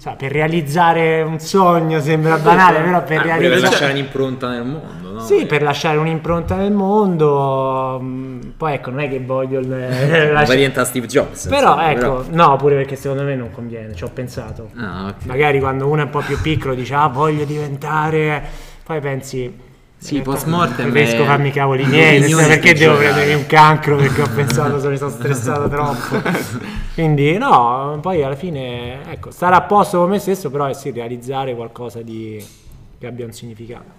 cioè, 0.00 0.16
per 0.16 0.32
realizzare 0.32 1.20
un 1.20 1.38
sogno 1.38 2.00
sembra 2.00 2.38
banale, 2.38 2.80
però 2.80 3.02
per 3.04 3.18
Ah, 3.18 3.22
pure 3.22 3.32
per 3.32 3.40
realizzare... 3.40 3.60
lasciare 3.70 3.92
un'impronta 3.92 4.48
nel 4.48 4.64
mondo, 4.64 5.12
no? 5.12 5.20
Sì, 5.20 5.44
per 5.44 5.60
lasciare 5.62 5.98
un'impronta 5.98 6.56
nel 6.56 6.72
mondo, 6.72 7.98
mm, 8.02 8.40
poi 8.56 8.72
ecco, 8.74 8.90
non 8.90 9.00
è 9.00 9.08
che 9.10 9.20
voglio 9.20 9.60
Non 9.60 9.78
lasci- 9.78 10.46
vai 10.46 10.56
diventare 10.56 10.86
Steve 10.86 11.06
Jobs. 11.06 11.46
Però 11.48 11.74
insomma, 11.74 11.90
ecco, 11.90 12.24
no, 12.30 12.56
pure 12.56 12.76
perché 12.76 12.96
secondo 12.96 13.24
me 13.24 13.34
non 13.34 13.50
conviene, 13.50 13.94
ci 13.94 14.04
ho 14.04 14.10
pensato. 14.12 14.70
Ah, 14.76 15.08
ok. 15.08 15.26
Magari 15.26 15.60
quando 15.60 15.86
uno 15.86 16.00
è 16.00 16.04
un 16.04 16.10
po' 16.10 16.20
più 16.20 16.40
piccolo 16.40 16.74
dice 16.74 16.94
ah 16.94 17.08
voglio 17.08 17.44
diventare, 17.44 18.42
poi 18.82 19.00
pensi... 19.00 19.68
Sì, 20.00 20.14
realtà 20.14 20.30
post 20.30 20.46
mortem 20.46 20.90
Preferisco 20.90 21.22
è- 21.22 21.26
farmi 21.26 21.48
i 21.48 21.52
cavoli 21.52 21.84
miei, 21.84 22.34
perché 22.34 22.72
devo 22.72 22.96
prendermi 22.96 23.34
un 23.34 23.44
cancro 23.46 23.96
perché 23.96 24.22
ho 24.22 24.28
pensato 24.34 24.80
se 24.80 24.88
mi 24.88 24.96
sono 24.96 25.10
stressato 25.10 25.68
troppo. 25.68 26.22
Quindi 26.94 27.36
no, 27.36 27.98
poi 28.00 28.22
alla 28.22 28.34
fine, 28.34 29.10
ecco, 29.10 29.30
stare 29.30 29.54
a 29.56 29.60
posto 29.60 29.98
con 29.98 30.08
me 30.08 30.18
stesso, 30.18 30.50
però 30.50 30.64
è 30.64 30.72
sì, 30.72 30.90
realizzare 30.90 31.54
qualcosa 31.54 32.00
di... 32.00 32.42
che 32.98 33.06
abbia 33.06 33.26
un 33.26 33.32
significato. 33.32 33.98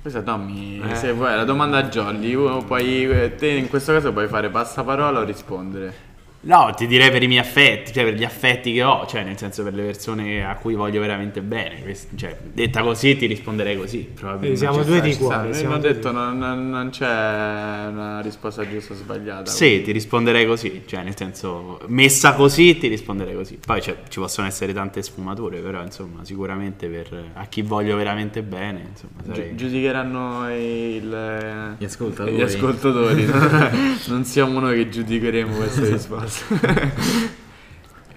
Questa 0.00 0.22
Tommy, 0.22 0.80
Eh. 0.88 0.94
se 0.94 1.12
vuoi, 1.12 1.34
la 1.34 1.44
domanda 1.44 1.78
a 1.78 1.82
Jolly, 1.84 2.36
puoi, 2.64 3.32
te 3.36 3.48
in 3.48 3.68
questo 3.68 3.92
caso 3.92 4.12
puoi 4.12 4.28
fare 4.28 4.50
passaparola 4.50 5.18
o 5.18 5.24
rispondere. 5.24 6.12
No, 6.44 6.72
ti 6.76 6.86
direi 6.86 7.10
per 7.10 7.22
i 7.22 7.26
miei 7.26 7.40
affetti, 7.40 7.92
cioè 7.92 8.04
per 8.04 8.14
gli 8.14 8.24
affetti 8.24 8.72
che 8.72 8.82
ho, 8.82 9.06
cioè 9.06 9.22
nel 9.24 9.38
senso 9.38 9.62
per 9.62 9.72
le 9.74 9.82
persone 9.84 10.44
a 10.44 10.54
cui 10.56 10.74
voglio 10.74 11.00
veramente 11.00 11.40
bene. 11.40 11.82
Cioè, 12.16 12.36
detta 12.52 12.82
così 12.82 13.16
ti 13.16 13.26
risponderei 13.26 13.76
così, 13.78 14.00
probabilmente. 14.14 14.56
Siamo 14.58 14.82
due 14.82 15.00
di 15.00 15.16
cuore, 15.16 15.54
siamo 15.54 15.78
detto 15.78 16.12
non, 16.12 16.36
non- 16.38 16.68
non 16.68 16.90
c'è 16.90 17.06
una 17.06 18.20
risposta 18.20 18.68
giusta 18.68 18.92
o 18.92 18.96
sbagliata. 18.96 19.50
Sì, 19.50 19.80
ti 19.82 19.90
risponderei 19.92 20.46
così, 20.46 20.82
cioè 20.86 21.02
nel 21.02 21.16
senso, 21.16 21.80
messa 21.86 22.34
così 22.34 22.76
ti 22.76 22.88
risponderei 22.88 23.34
così. 23.34 23.58
Poi 23.64 23.80
cioè, 23.80 23.96
ci 24.08 24.18
possono 24.20 24.46
essere 24.46 24.72
tante 24.74 25.02
sfumature, 25.02 25.60
però 25.60 25.82
insomma, 25.82 26.24
sicuramente 26.24 26.88
per 26.88 27.30
a 27.34 27.46
chi 27.46 27.62
voglio 27.62 27.96
veramente 27.96 28.42
bene, 28.42 28.84
insomma, 28.90 29.22
sarei... 29.24 29.56
giudicheranno 29.56 30.54
il- 30.54 31.76
Gli 31.78 31.84
ascoltatori. 31.84 32.36
gli 32.36 32.42
ascoltatori. 32.42 33.24
non 34.08 34.24
siamo 34.24 34.60
noi 34.60 34.76
che 34.76 34.88
giudicheremo 34.90 35.56
questa 35.56 35.80
risposta. 35.88 36.32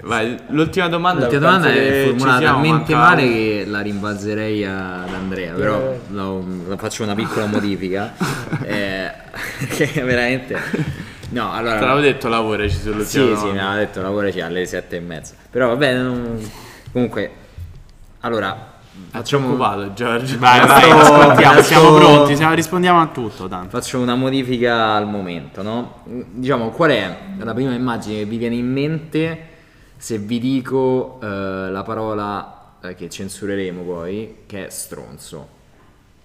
Vai, 0.03 0.37
l'ultima 0.49 0.87
domanda. 0.87 1.21
L'ultima 1.21 1.41
domanda 1.57 1.69
è 1.69 2.03
formulata 2.05 2.39
talmente 2.45 2.93
manca- 2.93 3.09
male 3.09 3.23
che 3.27 3.63
la 3.67 3.81
rimbalzerei 3.81 4.63
ad 4.63 5.13
Andrea, 5.13 5.53
però 5.53 5.91
Eh. 5.91 5.99
lo 6.09 6.45
faccio 6.77 7.03
una 7.03 7.15
piccola 7.15 7.45
modifica. 7.47 8.13
eh, 8.63 9.11
che 9.75 10.01
veramente... 10.03 10.95
No, 11.29 11.51
allora... 11.51 11.77
Te 11.79 11.85
l'avevo 11.85 11.99
detto, 11.99 12.27
lavoraci 12.29 12.77
sull'ultima 12.77 13.05
Sì, 13.05 13.19
sì, 13.19 13.25
domanda. 13.25 13.51
mi 13.53 13.59
aveva 13.59 13.75
detto 13.75 14.01
lavoraci 14.01 14.39
alle 14.39 14.65
sette 14.65 14.95
e 14.95 14.99
mezza. 14.99 15.33
Però 15.49 15.67
vabbè, 15.69 15.95
non- 15.97 16.51
comunque... 16.91 17.31
Allora, 18.21 18.75
facciamo... 19.11 19.47
Occupato, 19.49 19.93
Giorgio. 19.93 20.37
Vai, 20.39 20.65
vai, 20.65 20.89
ascoltiamo, 20.89 21.61
siamo 21.61 21.93
pronti, 21.95 22.35
siamo- 22.35 22.53
rispondiamo 22.53 23.01
a 23.01 23.07
tutto 23.07 23.47
tanto. 23.47 23.69
Faccio 23.77 23.99
una 23.99 24.15
modifica 24.15 24.93
al 24.93 25.07
momento, 25.07 25.61
no? 25.61 26.01
Diciamo, 26.05 26.69
qual 26.69 26.91
è 26.91 27.17
la 27.39 27.53
prima 27.53 27.73
immagine 27.73 28.19
che 28.19 28.25
vi 28.25 28.37
viene 28.37 28.55
in 28.55 28.71
mente 28.71 29.39
se 29.97 30.17
vi 30.19 30.39
dico 30.39 31.19
eh, 31.23 31.25
la 31.71 31.83
parola 31.83 32.71
eh, 32.83 32.95
che 32.95 33.09
censureremo 33.09 33.81
poi, 33.81 34.35
che 34.45 34.67
è 34.67 34.69
stronzo? 34.69 35.55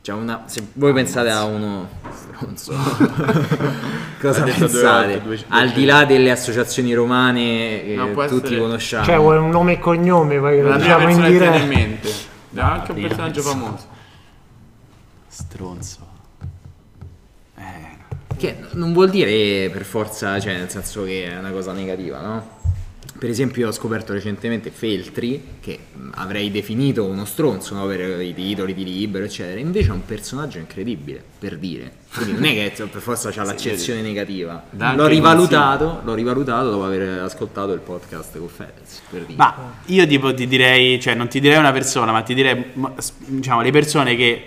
Cioè, 0.03 0.17
una, 0.17 0.43
se 0.47 0.67
voi 0.73 0.93
pensate 0.93 1.31
a 1.31 1.45
uno 1.45 1.89
stronzo, 2.13 2.73
cosa 4.21 4.41
due 4.43 4.51
pensate? 4.53 5.07
volte, 5.07 5.23
due- 5.23 5.37
due 5.37 5.45
Al 5.49 5.71
di 5.71 5.85
là 5.85 6.05
delle 6.05 6.31
associazioni 6.33 6.93
romane 6.93 7.83
che 7.85 7.95
No, 7.97 8.07
tutti 8.27 8.47
essere- 8.47 8.59
conosciamo, 8.59 9.05
Cioè 9.05 9.17
vuole 9.17 9.39
un 9.39 9.51
nome 9.51 9.73
e 9.75 9.79
cognome, 9.79 10.39
poi 10.39 10.61
lo 10.61 10.77
diciamo 10.77 11.09
in 11.09 11.23
diretta. 11.23 12.31
Abbiamo 12.53 12.71
anche 12.73 12.93
un 12.93 13.01
personaggio 13.01 13.43
persona. 13.43 13.65
famoso. 13.65 13.87
Stronzo. 15.29 16.07
Eh, 17.57 17.97
Che 18.37 18.65
non 18.73 18.93
vuol 18.93 19.11
dire 19.11 19.71
per 19.71 19.85
forza, 19.85 20.39
cioè 20.41 20.57
nel 20.59 20.69
senso 20.71 21.05
che 21.05 21.27
è 21.31 21.39
una 21.39 21.51
cosa 21.51 21.73
negativa, 21.73 22.21
no? 22.21 22.61
Per 23.19 23.31
esempio 23.31 23.69
ho 23.69 23.73
scoperto 23.73 24.13
recentemente 24.13 24.71
Feltri, 24.71 25.43
che 25.61 25.79
mh, 25.93 26.09
avrei 26.15 26.51
definito 26.51 27.05
uno 27.05 27.25
stronzo 27.25 27.75
no? 27.75 27.87
per 27.87 28.21
i 28.21 28.35
titoli 28.35 28.75
di 28.75 28.85
libro, 28.85 29.23
eccetera, 29.23 29.61
invece 29.61 29.89
è 29.89 29.93
un 29.93 30.05
personaggio 30.05 30.59
incredibile, 30.59 31.23
per 31.39 31.59
dire. 31.59 32.01
Quindi 32.15 32.33
non 32.33 32.45
è 32.45 32.53
che 32.53 32.73
cioè, 32.75 32.87
per 32.89 33.01
forza 33.01 33.31
c'ha 33.31 33.45
l'accezione 33.45 34.03
negativa. 34.03 34.65
Dà 34.71 34.89
anche 34.89 35.03
L'ho 35.03 35.07
rivalutato, 35.07 36.01
l'ho 36.05 36.15
rivalutato 36.15 36.71
dopo 36.71 36.85
aver 36.85 37.21
ascoltato 37.21 37.73
il 37.73 37.81
podcast 37.81 38.39
con 38.39 38.49
Fedez, 38.49 39.03
per 39.09 39.21
dire. 39.23 39.37
Ma 39.37 39.75
io 39.87 40.07
tipo 40.07 40.35
ti 40.35 40.47
direi, 40.47 41.01
cioè 41.01 41.15
non 41.15 41.29
ti 41.29 41.41
direi 41.41 41.59
una 41.59 41.73
persona, 41.73 42.13
ma 42.13 42.23
ti 42.23 42.35
direi 42.35 42.73
diciamo 43.27 43.63
le 43.63 43.71
persone 43.71 44.17
che 44.17 44.45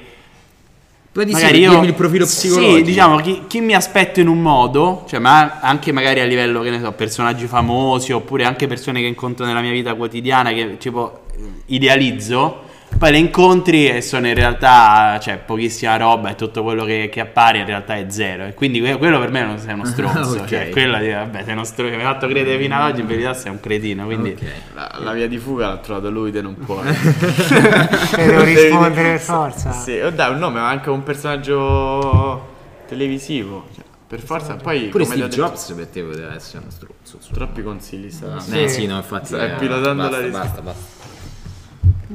Poi 1.16 1.26
magari 1.28 1.60
io 1.60 1.82
il 1.82 1.94
profilo 1.94 2.26
psicologico. 2.26 2.76
Sì, 2.76 2.84
diciamo 2.84 3.16
chi, 3.20 3.44
chi 3.48 3.62
mi 3.62 3.74
aspetto 3.74 4.20
in 4.20 4.28
un 4.28 4.42
modo, 4.42 5.06
cioè 5.08 5.18
ma 5.22 5.62
anche 5.62 5.94
magari 5.94 6.20
a 6.20 6.26
livello 6.26 6.60
che 6.60 6.70
ne 6.70 6.82
so, 6.82 6.92
personaggi 6.92 7.48
famosi 7.48 8.12
oppure 8.12 8.44
anche 8.44 8.68
persone 8.68 9.00
che 9.00 9.08
incontro 9.08 9.46
nella 9.46 9.62
mia 9.62 9.72
vita 9.72 9.94
quotidiana 9.94 10.52
che 10.52 10.76
tipo 10.78 11.22
idealizzo, 11.68 12.64
poi 12.98 13.12
le 13.12 13.18
incontri 13.18 13.90
e 13.90 14.02
sono 14.02 14.26
in 14.28 14.36
realtà 14.36 15.20
cioè 15.22 15.38
pochissima 15.38 15.98
roba 15.98 16.30
e 16.30 16.36
tutto 16.36 16.64
quello 16.64 16.86
che, 16.86 17.10
che 17.12 17.20
appare 17.20 17.58
in 17.58 17.66
realtà 17.66 17.96
è 17.96 18.06
zero 18.08 18.46
e 18.46 18.54
quindi 18.54 18.80
que- 18.80 18.98
quello 18.98 19.20
per 19.20 19.32
me 19.32 19.44
non 19.44 19.58
sei 19.60 19.74
uno 19.74 19.84
stronzo, 19.86 20.38
Ok. 20.40 20.46
cioè 20.46 20.70
quello 20.70 20.98
di 21.00 21.10
vabbè, 21.10 21.44
sei 21.44 21.54
uno 21.54 21.66
stronzo, 21.66 21.94
mi 21.94 22.02
hai 22.02 22.06
fatto 22.08 22.28
credere 22.28 22.58
fino 22.58 22.76
ad 22.76 22.92
oggi 22.92 23.02
in 23.02 23.08
verità 23.08 23.34
sei 23.34 23.52
un 23.52 23.60
cretino, 23.60 24.06
quindi 24.06 24.30
Ok. 24.30 24.52
La, 24.76 24.96
la 25.00 25.12
via 25.12 25.28
di 25.28 25.38
fuga 25.38 25.68
l'ha 25.68 25.78
trovato 25.78 26.10
lui, 26.10 26.32
te 26.32 26.42
non 26.42 26.56
puoi. 26.56 26.86
Cioè, 26.86 28.26
devo 28.28 28.44
rispondere 28.44 28.94
per 29.12 29.20
forza. 29.20 29.72
Sì, 29.72 30.00
oh, 30.00 30.10
dai, 30.12 30.32
un 30.32 30.40
nome, 30.40 30.60
ma 30.62 30.70
anche 30.70 30.90
un 30.90 31.04
personaggio 31.04 32.54
televisivo. 32.88 33.66
Cioè, 33.76 33.84
per 34.08 34.22
forza, 34.22 34.56
poi 34.56 34.84
Pure 34.88 35.04
Steve 35.04 35.22
detto, 35.24 35.36
Jobs 35.36 35.72
per 35.74 35.88
te 35.88 36.02
poteva 36.02 36.34
essere 36.36 36.60
uno 36.60 36.70
stronzo. 36.72 37.18
Troppi 37.34 37.62
consigli 37.62 38.10
sta 38.10 38.40
Sì. 38.40 38.64
Eh 38.64 38.68
sì, 38.70 38.86
no, 38.86 38.96
infatti. 38.96 39.26
Stai 39.28 39.52
eh, 39.52 39.56
pilotando 39.56 40.04
basta, 40.04 40.18
la 40.18 40.24
risposta. 40.24 40.48
basta, 40.48 40.62
basta. 40.62 41.04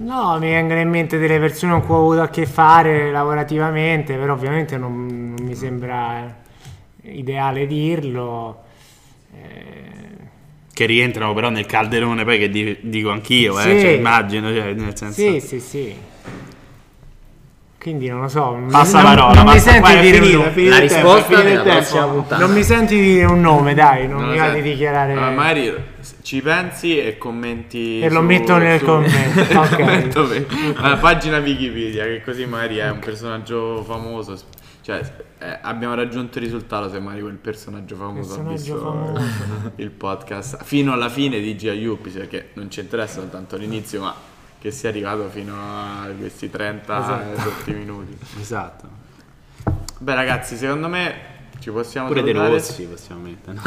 No, 0.03 0.39
mi 0.39 0.49
vengono 0.51 0.81
in 0.81 0.89
mente 0.89 1.19
delle 1.19 1.39
persone 1.39 1.73
con 1.73 1.85
cui 1.87 1.95
ho 1.95 1.99
avuto 1.99 2.23
a 2.23 2.29
che 2.29 2.47
fare 2.47 3.11
lavorativamente, 3.11 4.17
però 4.17 4.33
ovviamente 4.33 4.77
non, 4.79 5.35
non 5.37 5.47
mi 5.47 5.55
sembra 5.55 6.35
ideale 7.03 7.67
dirlo. 7.67 8.63
Eh, 9.35 9.89
che 10.73 10.87
rientrano 10.87 11.35
però 11.35 11.51
nel 11.51 11.67
calderone 11.67 12.25
poi 12.25 12.39
che 12.39 12.49
di- 12.49 12.79
dico 12.81 13.11
anch'io, 13.11 13.59
eh, 13.59 13.63
Sì. 13.63 13.81
cioè, 13.81 13.91
immagino, 13.91 14.49
cioè, 14.55 14.73
nel 14.73 14.97
senso... 14.97 15.21
sì, 15.21 15.41
sì, 15.41 15.61
sì. 15.61 15.95
Quindi 17.79 18.09
non 18.09 18.21
lo 18.21 18.29
so. 18.29 18.59
Passa 18.71 19.01
non, 19.01 19.15
parola, 19.15 19.33
non 19.35 19.45
mi 19.47 19.53
basta, 19.55 19.71
senti 19.71 20.01
dire 20.01 20.19
un 20.19 20.25
finita, 20.25 20.51
finita 20.51 20.71
La 20.71 20.87
tempo, 20.87 20.95
risposta 21.15 21.39
finita 21.39 21.63
tempo. 21.63 21.77
prossima 21.79 22.07
puntata. 22.07 22.45
Non 22.47 22.55
mi 22.55 22.63
senti 22.63 23.01
dire 23.01 23.25
un 23.25 23.41
nome, 23.41 23.75
dai, 23.75 24.07
non, 24.07 24.21
Non 24.21 24.29
mi 24.31 24.37
lo 24.37 24.43
va 24.45 24.51
sai. 24.51 24.63
di 24.63 24.71
dichiarare. 24.71 25.13
Ah, 25.15 25.31
magari 25.31 25.75
ci 26.31 26.41
pensi 26.43 26.97
e 26.97 27.19
commenti. 27.19 27.99
E 28.01 28.09
lo 28.09 28.21
su- 28.21 28.27
metto 28.27 28.57
nel 28.57 28.79
su- 28.79 28.85
commento, 28.85 29.41
ok. 29.59 29.75
Commento 29.75 30.27
per- 30.29 30.47
alla 30.77 30.97
pagina 30.97 31.39
Wikipedia, 31.39 32.05
che 32.05 32.23
così 32.23 32.47
magari 32.47 32.77
è 32.77 32.89
un 32.89 33.01
personaggio 33.01 33.83
famoso. 33.83 34.39
Cioè, 34.81 35.01
eh, 35.41 35.59
abbiamo 35.61 35.95
raggiunto 35.95 36.39
il 36.39 36.45
risultato 36.45 36.89
se 36.89 37.01
magari 37.01 37.23
quel 37.23 37.35
personaggio 37.35 37.97
famoso 37.97 38.35
ha 38.35 38.45
Personaggio 38.45 38.53
visto 38.53 38.79
famoso. 38.79 39.73
il 39.77 39.91
podcast 39.91 40.63
fino 40.63 40.93
alla 40.93 41.09
fine 41.09 41.41
di 41.41 41.57
Gia 41.57 41.73
Yuppie, 41.73 42.13
perché 42.13 42.51
non 42.53 42.71
ci 42.71 42.79
interessa 42.79 43.19
soltanto 43.23 43.57
l'inizio, 43.57 44.01
ma 44.01 44.15
che 44.61 44.71
sia 44.71 44.89
arrivato 44.89 45.29
fino 45.31 45.53
a 45.57 46.07
questi 46.17 46.49
30 46.49 46.97
Esatto. 47.35 47.73
minuti. 47.73 48.17
Esatto. 48.41 48.85
Beh, 49.99 50.15
ragazzi, 50.15 50.57
secondo 50.57 50.87
me 50.87 51.39
ci 51.59 51.71
possiamo 51.71 52.07
Pure 52.07 52.23
dei 52.23 52.33
salutare. 52.33 52.57
rossi 52.59 52.85
possiamo 52.85 53.21
mettere. 53.23 53.53
no? 53.55 53.63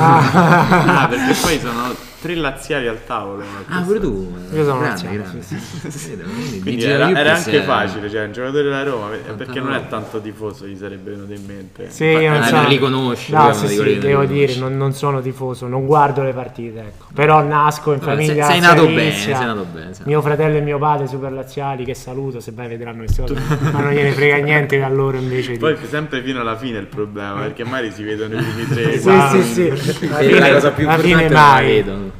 Ah, 0.00 1.06
perché 1.08 1.32
poi 1.40 1.58
sono 1.60 1.94
tre 2.20 2.34
laziali 2.34 2.88
al 2.88 3.04
tavolo. 3.06 3.44
Ah, 3.68 3.80
pure 3.82 4.00
tu? 4.00 4.36
Io 4.52 4.64
sono 4.64 4.80
grande, 4.80 5.08
grande. 5.10 5.42
sì, 5.42 6.16
Quindi 6.62 6.76
DJ 6.76 6.84
era, 6.84 7.10
era 7.10 7.34
anche 7.36 7.62
facile, 7.62 8.10
cioè 8.10 8.24
un 8.24 8.32
giocatore 8.32 8.62
della 8.64 8.82
Roma, 8.82 9.08
perché 9.36 9.60
non 9.60 9.72
è 9.74 9.86
tanto 9.88 10.20
tifoso, 10.20 10.66
gli 10.66 10.76
sarebbe 10.76 11.10
venuto 11.10 11.32
in 11.32 11.44
mente. 11.46 11.90
Sì, 11.90 12.04
io 12.04 12.30
non 12.30 12.42
Ah, 12.42 12.46
sono... 12.46 12.60
non 12.62 12.70
li 12.70 12.78
conosci, 12.78 13.32
No, 13.32 13.52
sì, 13.52 13.66
di 13.68 13.74
sì, 13.74 13.98
devo 13.98 14.22
li 14.22 14.26
dire, 14.26 14.56
non, 14.56 14.76
non 14.76 14.92
sono 14.92 15.20
tifoso, 15.20 15.66
non 15.66 15.86
guardo 15.86 16.22
le 16.22 16.32
partite, 16.32 16.80
ecco. 16.80 17.06
Però 17.14 17.40
nasco 17.42 17.92
in 17.92 18.00
famiglia 18.00 18.44
sei- 18.46 18.60
sei 18.60 18.60
nato 18.60 18.86
bene, 18.86 19.12
sei 19.12 19.32
nato 19.34 19.66
bene, 19.72 19.94
sei 19.94 20.06
Mio 20.06 20.20
fratello 20.20 20.56
e 20.56 20.60
mio 20.60 20.78
padre 20.78 21.06
super 21.06 21.32
laziali, 21.32 21.84
che 21.84 21.94
saluto, 21.94 22.40
se 22.40 22.52
vai 22.52 22.68
vedranno 22.68 23.04
queste 23.04 23.22
cose. 23.22 23.34
Ma 23.72 23.80
non 23.80 23.92
gliene 23.92 24.12
frega 24.12 24.36
niente 24.38 24.82
a 24.82 24.88
loro 24.88 25.16
invece 25.18 25.52
di... 25.52 25.58
Poi 25.58 25.76
sempre 25.88 26.22
fino 26.22 26.40
alla 26.40 26.56
fine 26.56 26.78
il 26.78 26.86
problema, 26.86 27.40
perché 27.40 27.64
magari 27.64 27.90
si 27.92 28.02
vedono 28.02 28.34
i 28.38 28.42
primi 28.42 28.66
tre. 28.66 28.98
Sì, 28.98 29.42
sì, 29.42 29.76
sì. 29.76 30.38
La 30.38 30.52
cosa 30.52 30.70
più 30.70 30.84
importante 30.84 31.28
mai. 31.34 31.66
vedono. 31.66 32.17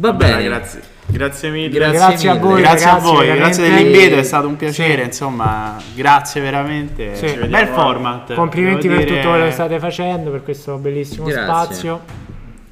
Va 0.00 0.12
Bene, 0.14 0.32
bene, 0.36 0.44
grazie. 0.44 0.80
Grazie 1.06 1.50
mille. 1.50 1.68
Grazie 1.68 1.98
Grazie 1.98 2.28
a 2.28 2.32
mille. 2.34 2.44
voi, 2.46 2.60
grazie 2.62 2.86
ragazzi, 2.86 3.06
a 3.06 3.10
voi, 3.12 3.34
grazie 3.34 3.62
dell'invito, 3.68 4.16
è 4.16 4.22
stato 4.22 4.46
un 4.46 4.56
piacere, 4.56 5.00
Sì. 5.02 5.06
insomma, 5.08 5.76
grazie 5.94 6.40
veramente. 6.40 7.14
Sì. 7.16 7.36
Bel 7.46 7.66
format. 7.66 8.32
Complimenti 8.34 8.86
devo 8.88 8.98
per 9.00 9.04
dire- 9.08 9.18
tutto 9.20 9.30
quello 9.30 9.44
che 9.44 9.50
state 9.50 9.78
facendo, 9.78 10.30
per 10.30 10.42
questo 10.42 10.76
bellissimo 10.78 11.26
Grazie. 11.26 11.42
spazio. 11.42 12.00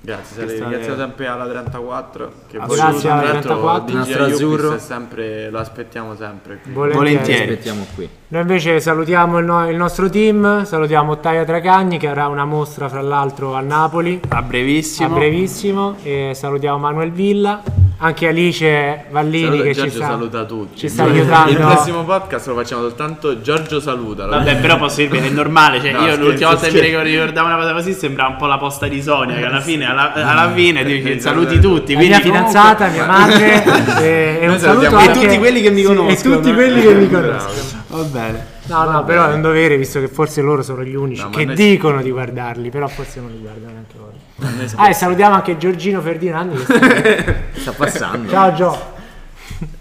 Grazie, 0.09 0.37
Sale, 0.47 0.57
state- 0.57 0.71
grazie 0.71 0.97
sempre 0.97 1.27
alla 1.27 1.47
34. 1.47 2.33
Che 2.49 2.59
poi, 2.59 2.77
Grazie 2.77 3.11
alla 3.11 3.21
tra 3.21 3.33
l'altro, 3.33 3.55
34. 3.55 3.85
DJ 3.85 3.93
Nastro 3.95 4.23
Yuppis 4.23 4.35
azzurro. 4.35 4.75
è 4.75 4.79
sempre, 4.79 5.51
lo 5.51 5.59
aspettiamo 5.59 6.17
sempre. 6.17 6.59
qui. 6.63 6.73
Volentieri. 6.73 7.11
Volentieri. 7.11 7.43
aspettiamo 7.43 7.87
qui. 7.95 8.09
Noi 8.29 8.41
invece 8.41 8.81
salutiamo 8.81 9.39
il, 9.39 9.45
no- 9.45 9.69
il 9.69 9.77
nostro 9.77 10.09
team, 10.09 10.65
salutiamo 10.65 11.13
Ottaia 11.13 11.45
Tracagni 11.45 11.99
che 11.99 12.09
avrà 12.09 12.27
una 12.29 12.45
mostra 12.47 12.89
fra 12.89 13.03
l'altro 13.03 13.53
a 13.55 13.61
Napoli 13.61 14.19
A 14.29 14.41
brevissimo. 14.43 15.15
a 15.15 15.19
brevissimo 15.19 15.97
e 16.03 16.33
salutiamo 16.35 16.79
Manuel 16.79 17.11
Villa, 17.13 17.63
anche 18.01 18.29
Alice 18.29 19.05
Vallini 19.11 19.45
Saluta- 19.47 19.63
che 19.65 19.73
Giorgio 19.73 19.91
ci 19.91 19.97
sta, 19.97 20.07
saluta 20.07 20.45
tutti. 20.45 20.79
ci 20.79 20.89
sta 20.89 21.03
aiutando. 21.03 21.51
Il 21.51 21.57
prossimo 21.57 22.05
podcast 22.05 22.47
lo 22.47 22.55
facciamo 22.55 22.83
soltanto 22.83 23.41
Giorgio 23.41 23.81
saluta. 23.81 24.27
Vabbè, 24.27 24.57
però 24.59 24.77
posso 24.79 24.97
dirvi, 25.01 25.19
è 25.19 25.29
normale. 25.31 25.81
Cioè, 25.81 25.91
No, 25.93 25.99
io 25.99 26.05
scherzo, 26.05 26.21
l'ultima 26.23 26.51
volta 26.51 26.67
che 26.69 26.81
mi 26.81 27.03
ricordavo 27.03 27.47
una 27.49 27.57
cosa 27.57 27.73
così 27.73 27.93
sembra 27.95 28.27
un 28.29 28.37
po' 28.37 28.47
la 28.47 28.59
posta 28.59 28.87
di 28.87 29.03
Sonia. 29.03 29.37
Che 29.37 29.45
alla 29.45 29.61
fine, 29.61 29.85
alla, 29.91 30.13
alla 30.13 30.53
fine 30.53 30.85
dici, 30.85 31.11
Esatto. 31.11 31.35
saluti 31.35 31.59
tutti. 31.59 31.93
la 31.95 31.99
Quindi 31.99 32.15
mia 32.17 32.21
fidanzata, 32.25 32.87
mia 32.89 33.05
madre 33.07 33.65
e, 34.01 34.39
e 34.41 34.45
un 34.45 34.51
Noi 34.51 34.59
saluto 34.61 34.97
anche 34.97 35.11
e 35.19 35.23
tutti 35.25 35.39
quelli 35.39 35.61
che 35.61 35.71
mi 35.71 35.81
sì, 35.81 35.87
conoscono. 35.87 36.35
e 36.35 36.37
tutti 36.37 36.55
quelli 36.55 36.81
che 36.81 36.95
mi 36.95 37.11
conoscono. 37.11 37.83
Va 37.89 38.03
bene. 38.05 38.47
No, 38.69 38.91
no, 38.91 39.05
però 39.05 39.29
è 39.31 39.33
un 39.35 39.41
dovere 39.41 39.77
visto 39.77 39.99
che 40.01 40.09
forse 40.09 40.41
loro 40.43 40.63
sono 40.63 40.83
gli 40.85 40.95
unici 40.95 41.23
No, 41.23 41.31
che 41.31 41.45
noi- 41.45 41.55
dicono 41.55 42.03
di 42.03 42.11
guardarli, 42.11 42.71
però 42.71 42.87
forse 42.89 43.21
non 43.21 43.31
li 43.31 43.39
guardano 43.41 43.73
neanche 43.73 43.95
loro. 43.97 44.13
noi 44.37 44.67
Ah, 44.77 44.89
e 44.91 44.93
salutiamo 44.95 45.35
anche 45.35 45.57
Giorgino 45.57 46.01
Ferdinandi. 46.01 46.57
che 46.57 46.63
sta- 46.65 47.35
Sta 47.61 47.73
passando. 47.73 48.31
Ciao 48.31 48.53
Gio. 48.55 48.79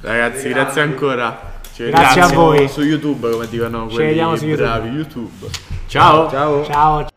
Ragazzi, 0.02 0.50
grazie 0.50 0.82
ancora. 0.82 1.56
Ci 1.74 1.90
Grazie 1.90 2.22
a 2.22 2.28
voi. 2.30 2.68
su 2.68 2.82
YouTube, 2.82 3.30
come 3.30 3.48
dicono 3.48 3.88
Ci 3.88 3.94
quelli 3.96 4.08
vediamo 4.10 4.36
su 4.36 4.46
YouTube. 4.46 4.68
bravi 4.68 4.90
YouTube. 4.90 5.48
Ciao. 5.88 6.30
Ciao. 6.30 6.66
Ciao. 6.66 7.08